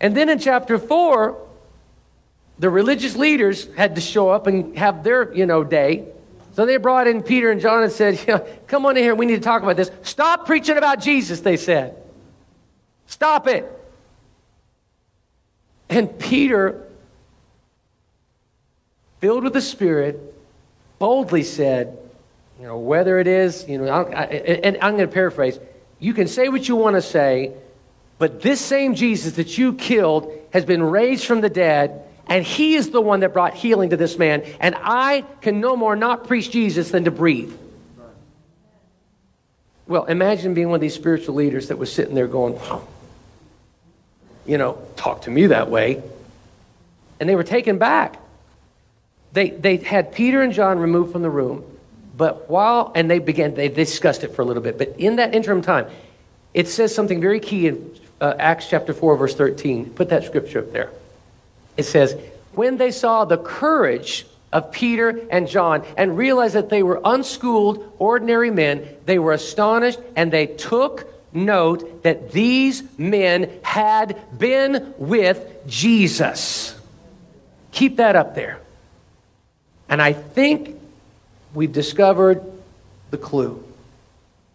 [0.00, 1.38] And then in chapter 4,
[2.58, 6.06] the religious leaders had to show up and have their, you know, day.
[6.54, 8.38] So they brought in Peter and John and said, yeah,
[8.68, 9.90] Come on in here, we need to talk about this.
[10.02, 11.96] Stop preaching about Jesus, they said.
[13.06, 13.70] Stop it.
[15.90, 16.83] And Peter
[19.20, 20.34] filled with the Spirit,
[20.98, 21.98] boldly said,
[22.60, 25.58] you know, whether it is, you know, I, and I'm going to paraphrase,
[25.98, 27.52] you can say what you want to say,
[28.18, 32.74] but this same Jesus that you killed has been raised from the dead, and he
[32.74, 36.26] is the one that brought healing to this man, and I can no more not
[36.26, 37.52] preach Jesus than to breathe.
[39.86, 42.58] Well, imagine being one of these spiritual leaders that was sitting there going,
[44.46, 46.02] you know, talk to me that way.
[47.20, 48.16] And they were taken back.
[49.34, 51.64] They, they had Peter and John removed from the room,
[52.16, 55.34] but while, and they began, they discussed it for a little bit, but in that
[55.34, 55.88] interim time,
[56.54, 59.90] it says something very key in uh, Acts chapter 4, verse 13.
[59.90, 60.92] Put that scripture up there.
[61.76, 62.16] It says,
[62.52, 67.92] When they saw the courage of Peter and John and realized that they were unschooled,
[67.98, 75.66] ordinary men, they were astonished and they took note that these men had been with
[75.66, 76.80] Jesus.
[77.72, 78.60] Keep that up there.
[79.94, 80.76] And I think
[81.54, 82.42] we've discovered
[83.12, 83.62] the clue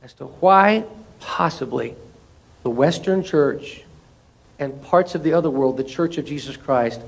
[0.04, 0.84] as to why
[1.22, 1.96] possibly
[2.64, 3.84] the Western church
[4.60, 7.00] and parts of the other world, the church of Jesus Christ,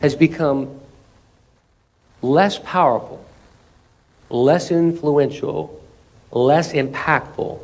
[0.00, 0.80] has become
[2.20, 3.24] less powerful,
[4.28, 5.80] less influential,
[6.32, 7.60] less impactful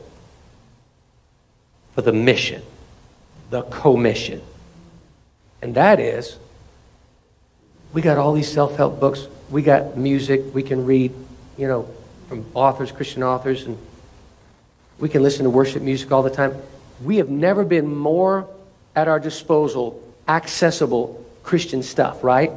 [1.92, 2.62] for the mission,
[3.50, 4.42] the commission.
[5.60, 6.38] And that is,
[7.94, 11.12] we got all these self help books we got music we can read,
[11.56, 11.88] you know,
[12.28, 13.78] from authors, Christian authors, and
[14.98, 16.56] we can listen to worship music all the time.
[17.02, 18.48] We have never been more
[18.96, 22.50] at our disposal, accessible Christian stuff, right?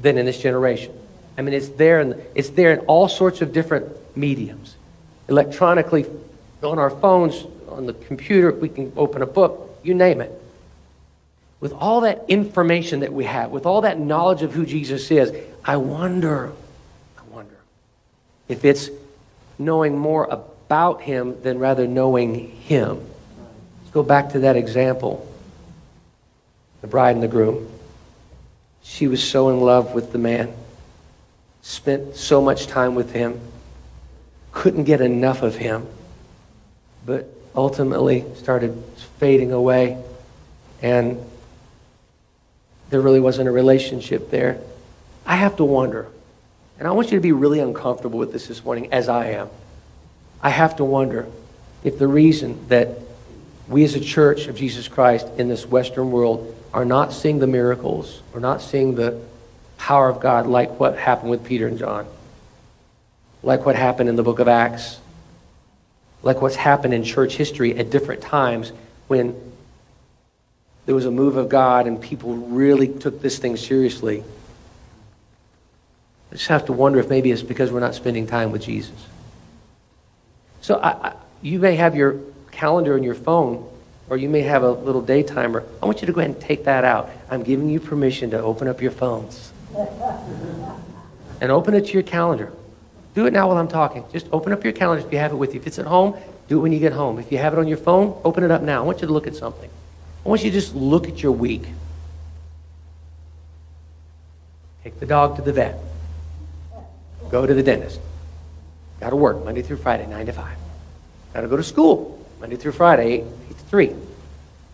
[0.00, 0.94] Than in this generation.
[1.36, 4.76] I mean, it's there, and it's there in all sorts of different mediums.
[5.28, 6.06] Electronically,
[6.62, 10.39] on our phones, on the computer, we can open a book, you name it.
[11.60, 15.32] With all that information that we have, with all that knowledge of who Jesus is,
[15.64, 16.52] I wonder,
[17.18, 17.58] I wonder
[18.48, 18.88] if it's
[19.58, 22.96] knowing more about him than rather knowing him.
[22.96, 25.26] Let's go back to that example
[26.80, 27.68] the bride and the groom.
[28.82, 30.52] She was so in love with the man,
[31.60, 33.38] spent so much time with him,
[34.52, 35.86] couldn't get enough of him,
[37.04, 38.82] but ultimately started
[39.18, 40.02] fading away,
[40.80, 41.22] and
[42.90, 44.60] there really wasn't a relationship there.
[45.24, 46.08] I have to wonder,
[46.78, 49.48] and I want you to be really uncomfortable with this this morning, as I am.
[50.42, 51.28] I have to wonder
[51.84, 52.98] if the reason that
[53.68, 57.46] we as a church of Jesus Christ in this Western world are not seeing the
[57.46, 59.20] miracles, or not seeing the
[59.78, 62.06] power of God like what happened with Peter and John,
[63.42, 64.98] like what happened in the book of Acts,
[66.22, 68.72] like what's happened in church history at different times
[69.08, 69.49] when
[70.86, 74.24] there was a move of God and people really took this thing seriously.
[76.30, 79.06] I just have to wonder if maybe it's because we're not spending time with Jesus.
[80.60, 81.12] So I, I,
[81.42, 82.20] you may have your
[82.50, 83.66] calendar in your phone,
[84.08, 85.64] or you may have a little day timer.
[85.82, 87.10] I want you to go ahead and take that out.
[87.30, 89.52] I'm giving you permission to open up your phones.
[91.40, 92.52] and open it to your calendar.
[93.14, 94.04] Do it now while I'm talking.
[94.12, 95.60] Just open up your calendar if you have it with you.
[95.60, 96.16] If it's at home,
[96.48, 97.18] do it when you get home.
[97.18, 98.82] If you have it on your phone, open it up now.
[98.82, 99.70] I want you to look at something.
[100.30, 101.64] Want you to just look at your week.
[104.84, 105.76] Take the dog to the vet.
[107.32, 108.00] Go to the dentist.
[109.00, 110.56] Got to work Monday through Friday, 9 to 5.
[111.34, 113.86] Got to go to school Monday through Friday, 8, 8 to 3.
[113.88, 113.96] Got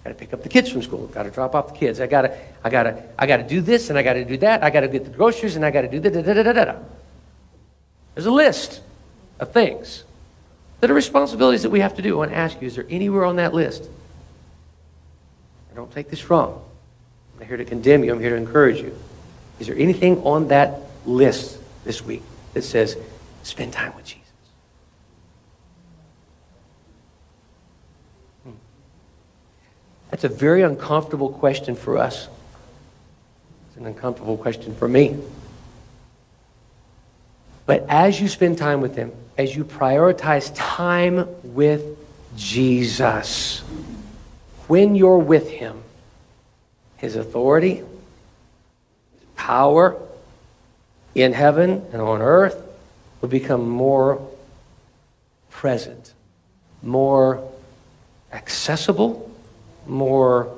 [0.04, 1.06] to pick up the kids from school.
[1.06, 2.02] Got to drop off the kids.
[2.02, 4.26] I got to, I got to, I got to do this and I got to
[4.26, 4.62] do that.
[4.62, 6.52] I got to get the groceries and I got to do da da da da
[6.52, 6.78] da da.
[8.14, 8.82] There's a list
[9.40, 10.04] of things
[10.80, 12.16] that are responsibilities that we have to do.
[12.16, 13.88] I want to ask you, is there anywhere on that list?
[15.76, 16.64] Don't take this wrong.
[17.34, 18.10] I'm not here to condemn you.
[18.10, 18.98] I'm here to encourage you.
[19.60, 22.22] Is there anything on that list this week
[22.54, 22.96] that says,
[23.42, 24.24] spend time with Jesus?
[28.44, 28.52] Hmm.
[30.10, 32.28] That's a very uncomfortable question for us.
[33.68, 35.18] It's an uncomfortable question for me.
[37.66, 41.98] But as you spend time with Him, as you prioritize time with
[42.34, 43.62] Jesus,
[44.66, 45.82] when you're with Him,
[46.96, 47.84] His authority, His
[49.36, 50.00] power
[51.14, 52.62] in heaven and on earth
[53.20, 54.26] will become more
[55.50, 56.12] present,
[56.82, 57.50] more
[58.32, 59.30] accessible,
[59.86, 60.54] more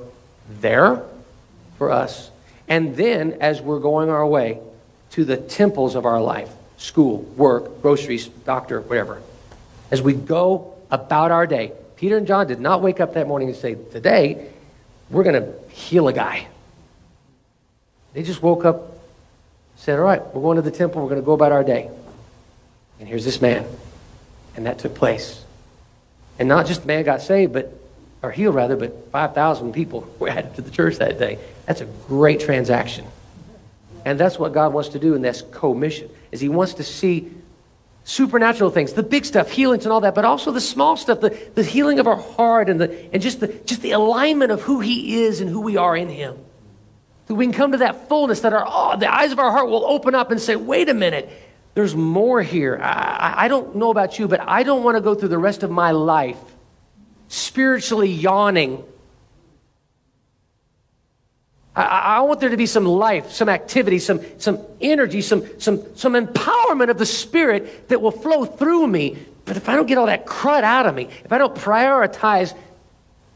[0.49, 1.03] there
[1.77, 2.31] for us.
[2.67, 4.59] And then, as we're going our way
[5.11, 9.21] to the temples of our life, school, work, groceries, doctor, whatever.
[9.91, 13.49] As we go about our day, Peter and John did not wake up that morning
[13.49, 14.47] and say, Today,
[15.09, 16.47] we're going to heal a guy.
[18.13, 18.97] They just woke up,
[19.75, 21.89] said, All right, we're going to the temple, we're going to go about our day.
[23.01, 23.67] And here's this man.
[24.55, 25.43] And that took place.
[26.39, 27.77] And not just the man got saved, but
[28.21, 31.37] or healed rather, but 5,000 people were added to the church that day.
[31.65, 33.05] That's a great transaction.
[34.05, 37.29] And that's what God wants to do in this commission, is he wants to see
[38.09, 41.29] supernatural things, the big stuff, healings and all that, but also the small stuff, the,
[41.53, 44.79] the healing of our heart and, the, and just, the, just the alignment of who
[44.79, 46.35] he is and who we are in him.
[47.27, 49.69] So we can come to that fullness that our, oh, the eyes of our heart
[49.69, 51.29] will open up and say, wait a minute,
[51.75, 52.79] there's more here.
[52.81, 55.61] I, I don't know about you, but I don't want to go through the rest
[55.61, 56.39] of my life
[57.27, 58.83] spiritually yawning
[61.75, 65.83] I, I, want there to be some life, some activity, some, some energy, some, some,
[65.95, 69.17] some empowerment of the Spirit that will flow through me.
[69.45, 72.55] But if I don't get all that crud out of me, if I don't prioritize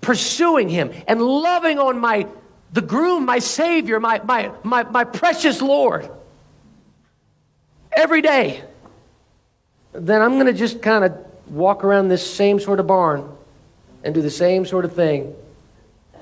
[0.01, 2.27] pursuing Him and loving on my
[2.73, 6.09] the groom, my Savior, my, my, my, my precious Lord,
[7.95, 8.63] every day,
[9.93, 11.15] then I'm going to just kind of
[11.47, 13.29] walk around this same sort of barn
[14.03, 15.35] and do the same sort of thing.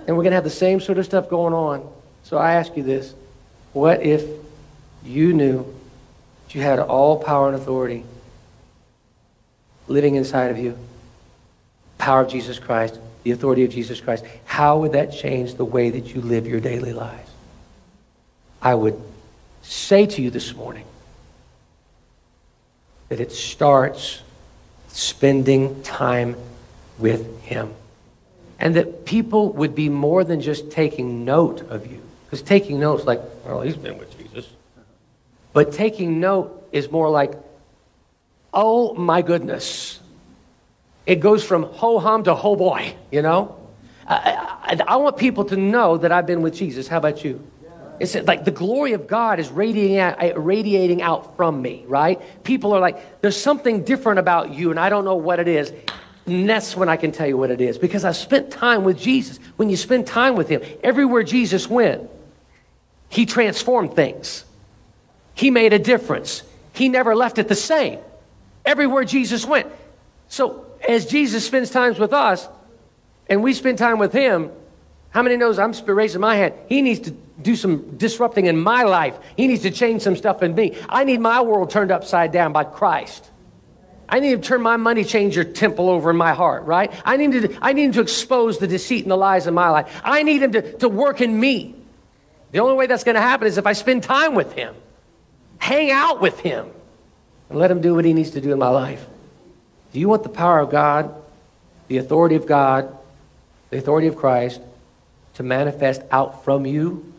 [0.08, 1.90] And we're going to have the same sort of stuff going on.
[2.32, 3.14] So I ask you this
[3.74, 4.26] what if
[5.04, 5.66] you knew
[6.46, 8.06] that you had all power and authority
[9.90, 10.78] living inside of you?
[11.98, 14.24] Power of Jesus Christ, the authority of Jesus Christ.
[14.46, 17.30] How would that change the way that you live your daily lives?
[18.62, 19.00] I would
[19.62, 20.86] say to you this morning
[23.10, 24.22] that it starts
[24.88, 26.38] spending time
[26.98, 27.74] with Him.
[28.58, 32.02] And that people would be more than just taking note of you
[32.32, 34.50] because taking notes, like, well, he's been with Jesus.
[35.52, 37.34] But taking note is more like,
[38.54, 40.00] oh my goodness.
[41.06, 43.58] It goes from ho hum to ho boy, you know?
[44.08, 46.88] I, I, I, want people to know that I've been with Jesus.
[46.88, 47.46] How about you?
[48.00, 52.22] It's like the glory of God is radiating out, uh, radiating out from me, right?
[52.46, 55.74] People are like, there's something different about you, and I don't know what it is.
[56.26, 58.98] And that's when I can tell you what it is because I spent time with
[58.98, 59.38] Jesus.
[59.58, 62.10] When you spend time with Him, everywhere Jesus went,
[63.12, 64.46] he transformed things.
[65.36, 66.44] He made a difference.
[66.74, 68.00] He never left it the same.
[68.66, 69.68] Everywhere Jesus went.
[70.30, 72.48] So as Jesus spends times with us
[73.28, 74.50] and we spend time with him,
[75.10, 76.54] how many knows I'm raising my hand?
[76.70, 79.20] He needs to do some disrupting in my life.
[79.36, 80.78] He needs to change some stuff in me.
[80.88, 83.30] I need my world turned upside down by Christ.
[84.08, 86.94] I need to turn my money changer temple over in my heart, right?
[87.04, 89.70] I need to, I need him to expose the deceit and the lies in my
[89.70, 90.02] life.
[90.02, 91.76] I need him to, to work in me.
[92.52, 94.76] The only way that's going to happen is if I spend time with Him,
[95.58, 96.68] hang out with Him,
[97.50, 99.06] and let Him do what He needs to do in my life.
[99.94, 101.14] Do you want the power of God,
[101.88, 102.96] the authority of God,
[103.70, 104.62] the authority of Christ
[105.36, 107.14] to manifest out from you?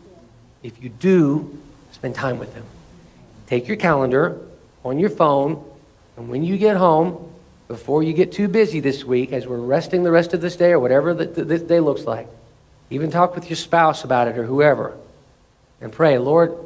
[0.61, 1.59] If you do,
[1.91, 2.63] spend time with Him.
[3.47, 4.39] Take your calendar
[4.85, 5.63] on your phone,
[6.15, 7.31] and when you get home,
[7.67, 10.71] before you get too busy this week, as we're resting the rest of this day
[10.71, 12.27] or whatever this day looks like,
[12.91, 14.95] even talk with your spouse about it or whoever
[15.83, 16.57] and pray, Lord,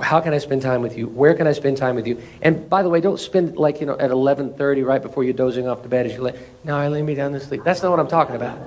[0.00, 1.06] how can I spend time with you?
[1.06, 2.20] Where can I spend time with you?
[2.42, 5.68] And by the way, don't spend like, you know, at 11:30 right before you're dozing
[5.68, 6.34] off to bed as you lay.
[6.64, 7.62] Now I lay me down to sleep.
[7.62, 8.58] That's not what I'm talking about.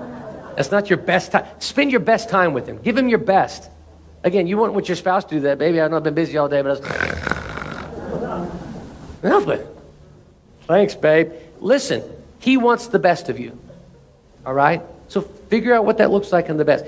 [0.56, 1.46] That's not your best time.
[1.58, 2.78] Spend your best time with him.
[2.78, 3.68] Give him your best.
[4.24, 5.80] Again, you want what your spouse to do that, baby.
[5.80, 6.80] I know I've been busy all day, but I was
[9.22, 9.66] nothing.
[10.66, 11.32] Thanks, babe.
[11.60, 12.02] Listen,
[12.38, 13.58] he wants the best of you.
[14.46, 14.82] All right?
[15.08, 16.84] So figure out what that looks like in the best.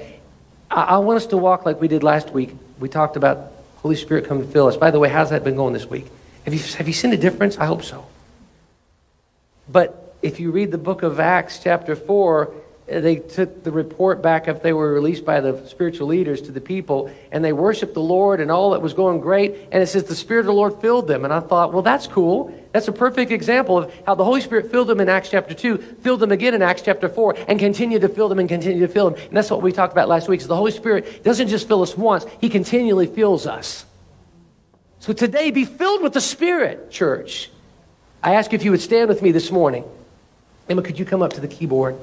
[0.70, 2.50] I, want us to walk like we did last week.
[2.78, 4.76] We talked about Holy Spirit come to fill us.
[4.76, 6.06] By the way, how's that been going this week?
[6.44, 7.58] Have you, have you seen a difference?
[7.58, 8.06] I hope so.
[9.68, 12.54] But if you read the book of Acts, chapter 4,
[12.90, 16.60] they took the report back if they were released by the spiritual leaders to the
[16.60, 19.54] people and they worshiped the lord and all that was going great.
[19.70, 21.24] And it says the spirit of the lord filled them.
[21.24, 22.52] And i thought well that's cool.
[22.72, 25.78] That's a perfect example of how the holy spirit filled them in acts chapter 2
[26.02, 28.92] filled them again in acts chapter 4 and continued to fill them and continue to
[28.92, 29.20] fill them.
[29.20, 30.40] And that's what we talked about last week.
[30.40, 32.26] Is the holy spirit doesn't just fill us once.
[32.40, 33.86] He continually fills us.
[34.98, 37.50] So today be filled with the spirit church.
[38.22, 39.84] I ask if you would stand with me this morning.
[40.68, 41.96] Emma could you come up to the keyboard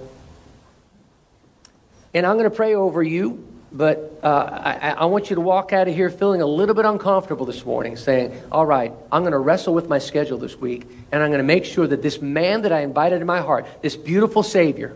[2.13, 5.73] and I'm going to pray over you, but uh, I, I, want you to walk
[5.73, 9.33] out of here feeling a little bit uncomfortable this morning, saying, All right, I'm going
[9.33, 12.21] to wrestle with my schedule this week, and I'm going to make sure that this
[12.21, 14.95] man that I invited in my heart, this beautiful Savior,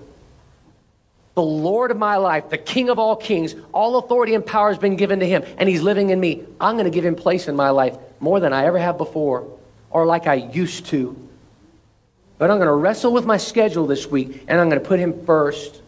[1.33, 4.77] the Lord of my life, the King of all kings, all authority and power has
[4.77, 6.43] been given to him, and he's living in me.
[6.59, 9.47] I'm going to give him place in my life more than I ever have before,
[9.89, 11.29] or like I used to.
[12.37, 14.99] But I'm going to wrestle with my schedule this week, and I'm going to put
[14.99, 15.80] him first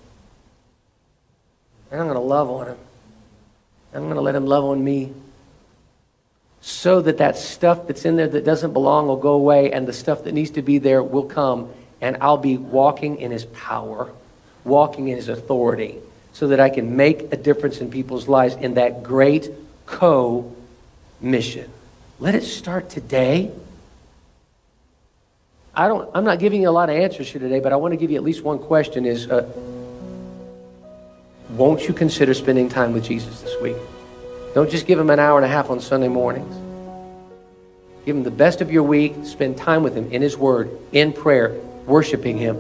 [1.94, 2.78] and I'm going to love on him.
[3.94, 5.14] I'm going to let him love on me
[6.60, 9.94] so that that stuff that's in there that doesn't belong will go away and the
[9.94, 11.72] stuff that needs to be there will come
[12.02, 14.12] and I'll be walking in his power,
[14.64, 16.00] walking in his authority
[16.32, 19.52] so that I can make a difference in people's lives in that great
[19.86, 20.52] co
[21.22, 21.70] mission.
[22.20, 23.52] Let it start today.
[25.76, 27.92] I don't, I'm not giving you a lot of answers here today, but I want
[27.92, 29.48] to give you at least one question is, uh,
[31.58, 33.76] won't you consider spending time with Jesus this week?
[34.56, 36.54] Don't just give him an hour and a half on Sunday mornings.
[38.06, 39.14] Give him the best of your week.
[39.24, 41.54] Spend time with him in his word, in prayer,
[41.86, 42.58] worshiping him.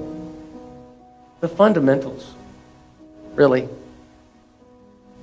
[1.41, 2.33] The fundamentals,
[3.33, 3.67] really.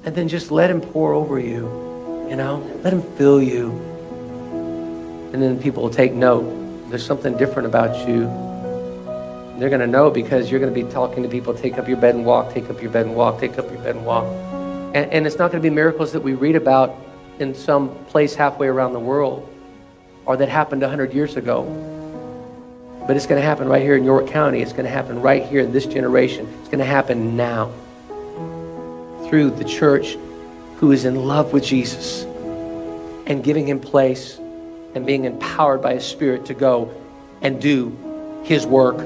[0.04, 2.58] And then just let him pour over you, you know?
[2.82, 3.70] Let him fill you.
[5.32, 6.90] And then people will take note.
[6.90, 8.49] There's something different about you
[9.61, 11.98] they're going to know because you're going to be talking to people take up your
[11.98, 14.24] bed and walk, take up your bed and walk, take up your bed and walk.
[14.94, 16.96] And, and it's not going to be miracles that we read about
[17.38, 19.48] in some place halfway around the world
[20.24, 21.64] or that happened 100 years ago.
[23.06, 24.62] But it's going to happen right here in York County.
[24.62, 26.46] It's going to happen right here in this generation.
[26.61, 27.72] It's going to happen now
[29.28, 30.16] through the church
[30.76, 32.22] who is in love with Jesus
[33.26, 34.38] and giving him place
[34.94, 36.92] and being empowered by his spirit to go
[37.42, 38.98] and do his work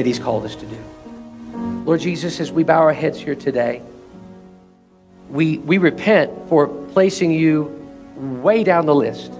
[0.00, 0.78] that He's called us to do.
[1.84, 3.82] Lord Jesus, as we bow our heads here today,
[5.28, 7.64] we, we repent for placing you
[8.16, 9.30] way down the list.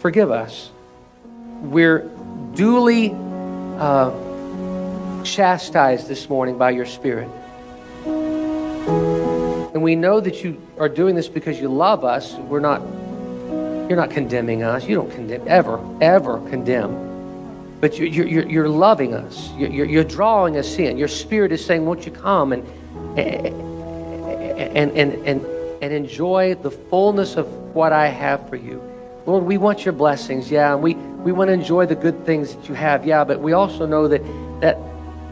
[0.00, 0.70] Forgive us.
[1.60, 2.00] We're
[2.54, 4.10] duly uh,
[5.22, 7.28] chastised this morning by your Spirit.
[8.04, 12.34] And we know that you are doing this because you love us.
[12.34, 12.80] We're not,
[13.88, 14.84] you're not condemning us.
[14.84, 17.11] You don't condemn, ever, ever condemn
[17.82, 19.50] but you're, you're, you're loving us.
[19.56, 20.96] You're, you're drawing us in.
[20.96, 22.64] Your spirit is saying, Won't you come and,
[23.18, 25.44] eh, eh, and, and, and,
[25.82, 28.80] and enjoy the fullness of what I have for you?
[29.26, 32.54] Lord, we want your blessings, yeah, and we, we want to enjoy the good things
[32.54, 34.22] that you have, yeah, but we also know that,
[34.60, 34.78] that,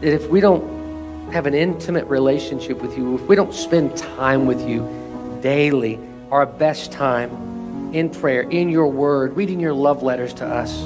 [0.00, 4.46] that if we don't have an intimate relationship with you, if we don't spend time
[4.46, 6.00] with you daily,
[6.32, 10.84] our best time in prayer, in your word, reading your love letters to us,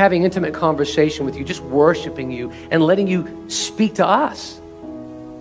[0.00, 4.56] having intimate conversation with you, just worshiping you and letting you speak to us.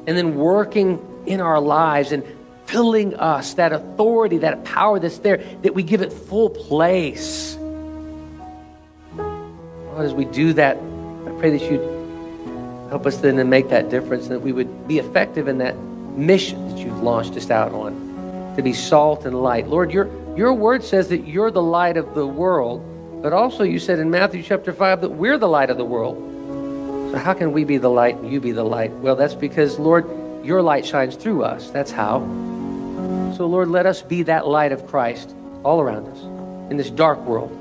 [0.06, 2.26] And then working in our lives and
[2.66, 7.56] filling us that authority, that power that's there, that we give it full place.
[9.16, 13.90] Lord, as we do that, I pray that you'd help us then to make that
[13.90, 15.78] difference and that we would be effective in that
[16.18, 19.70] mission that you've launched us out on to be salt and light.
[19.70, 22.84] Lord, your, your word says that you're the light of the world.
[23.22, 26.18] But also, you said in Matthew chapter 5 that we're the light of the world.
[27.12, 28.92] So, how can we be the light and you be the light?
[28.92, 30.06] Well, that's because, Lord,
[30.46, 31.70] your light shines through us.
[31.70, 32.20] That's how.
[33.36, 36.20] So, Lord, let us be that light of Christ all around us
[36.72, 37.52] in this dark world.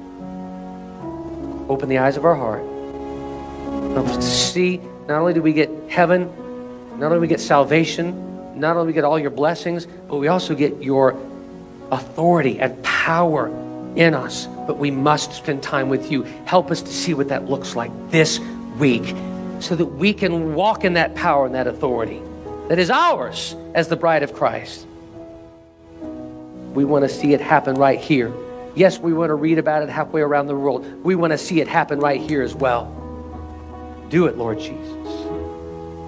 [1.68, 2.62] Open the eyes of our heart.
[3.94, 6.26] Help us to see not only do we get heaven,
[6.98, 10.16] not only do we get salvation, not only do we get all your blessings, but
[10.16, 11.16] we also get your
[11.90, 13.48] authority and power
[13.96, 16.25] in us, but we must spend time with you.
[16.45, 18.39] Help us to see what that looks like this
[18.79, 19.16] week
[19.61, 22.21] so that we can walk in that power and that authority
[22.69, 24.87] that is ours as the bride of Christ.
[26.75, 28.31] We want to see it happen right here.
[28.75, 30.85] Yes, we want to read about it halfway around the world.
[31.03, 32.95] We want to see it happen right here as well.
[34.11, 35.28] Do it, Lord Jesus.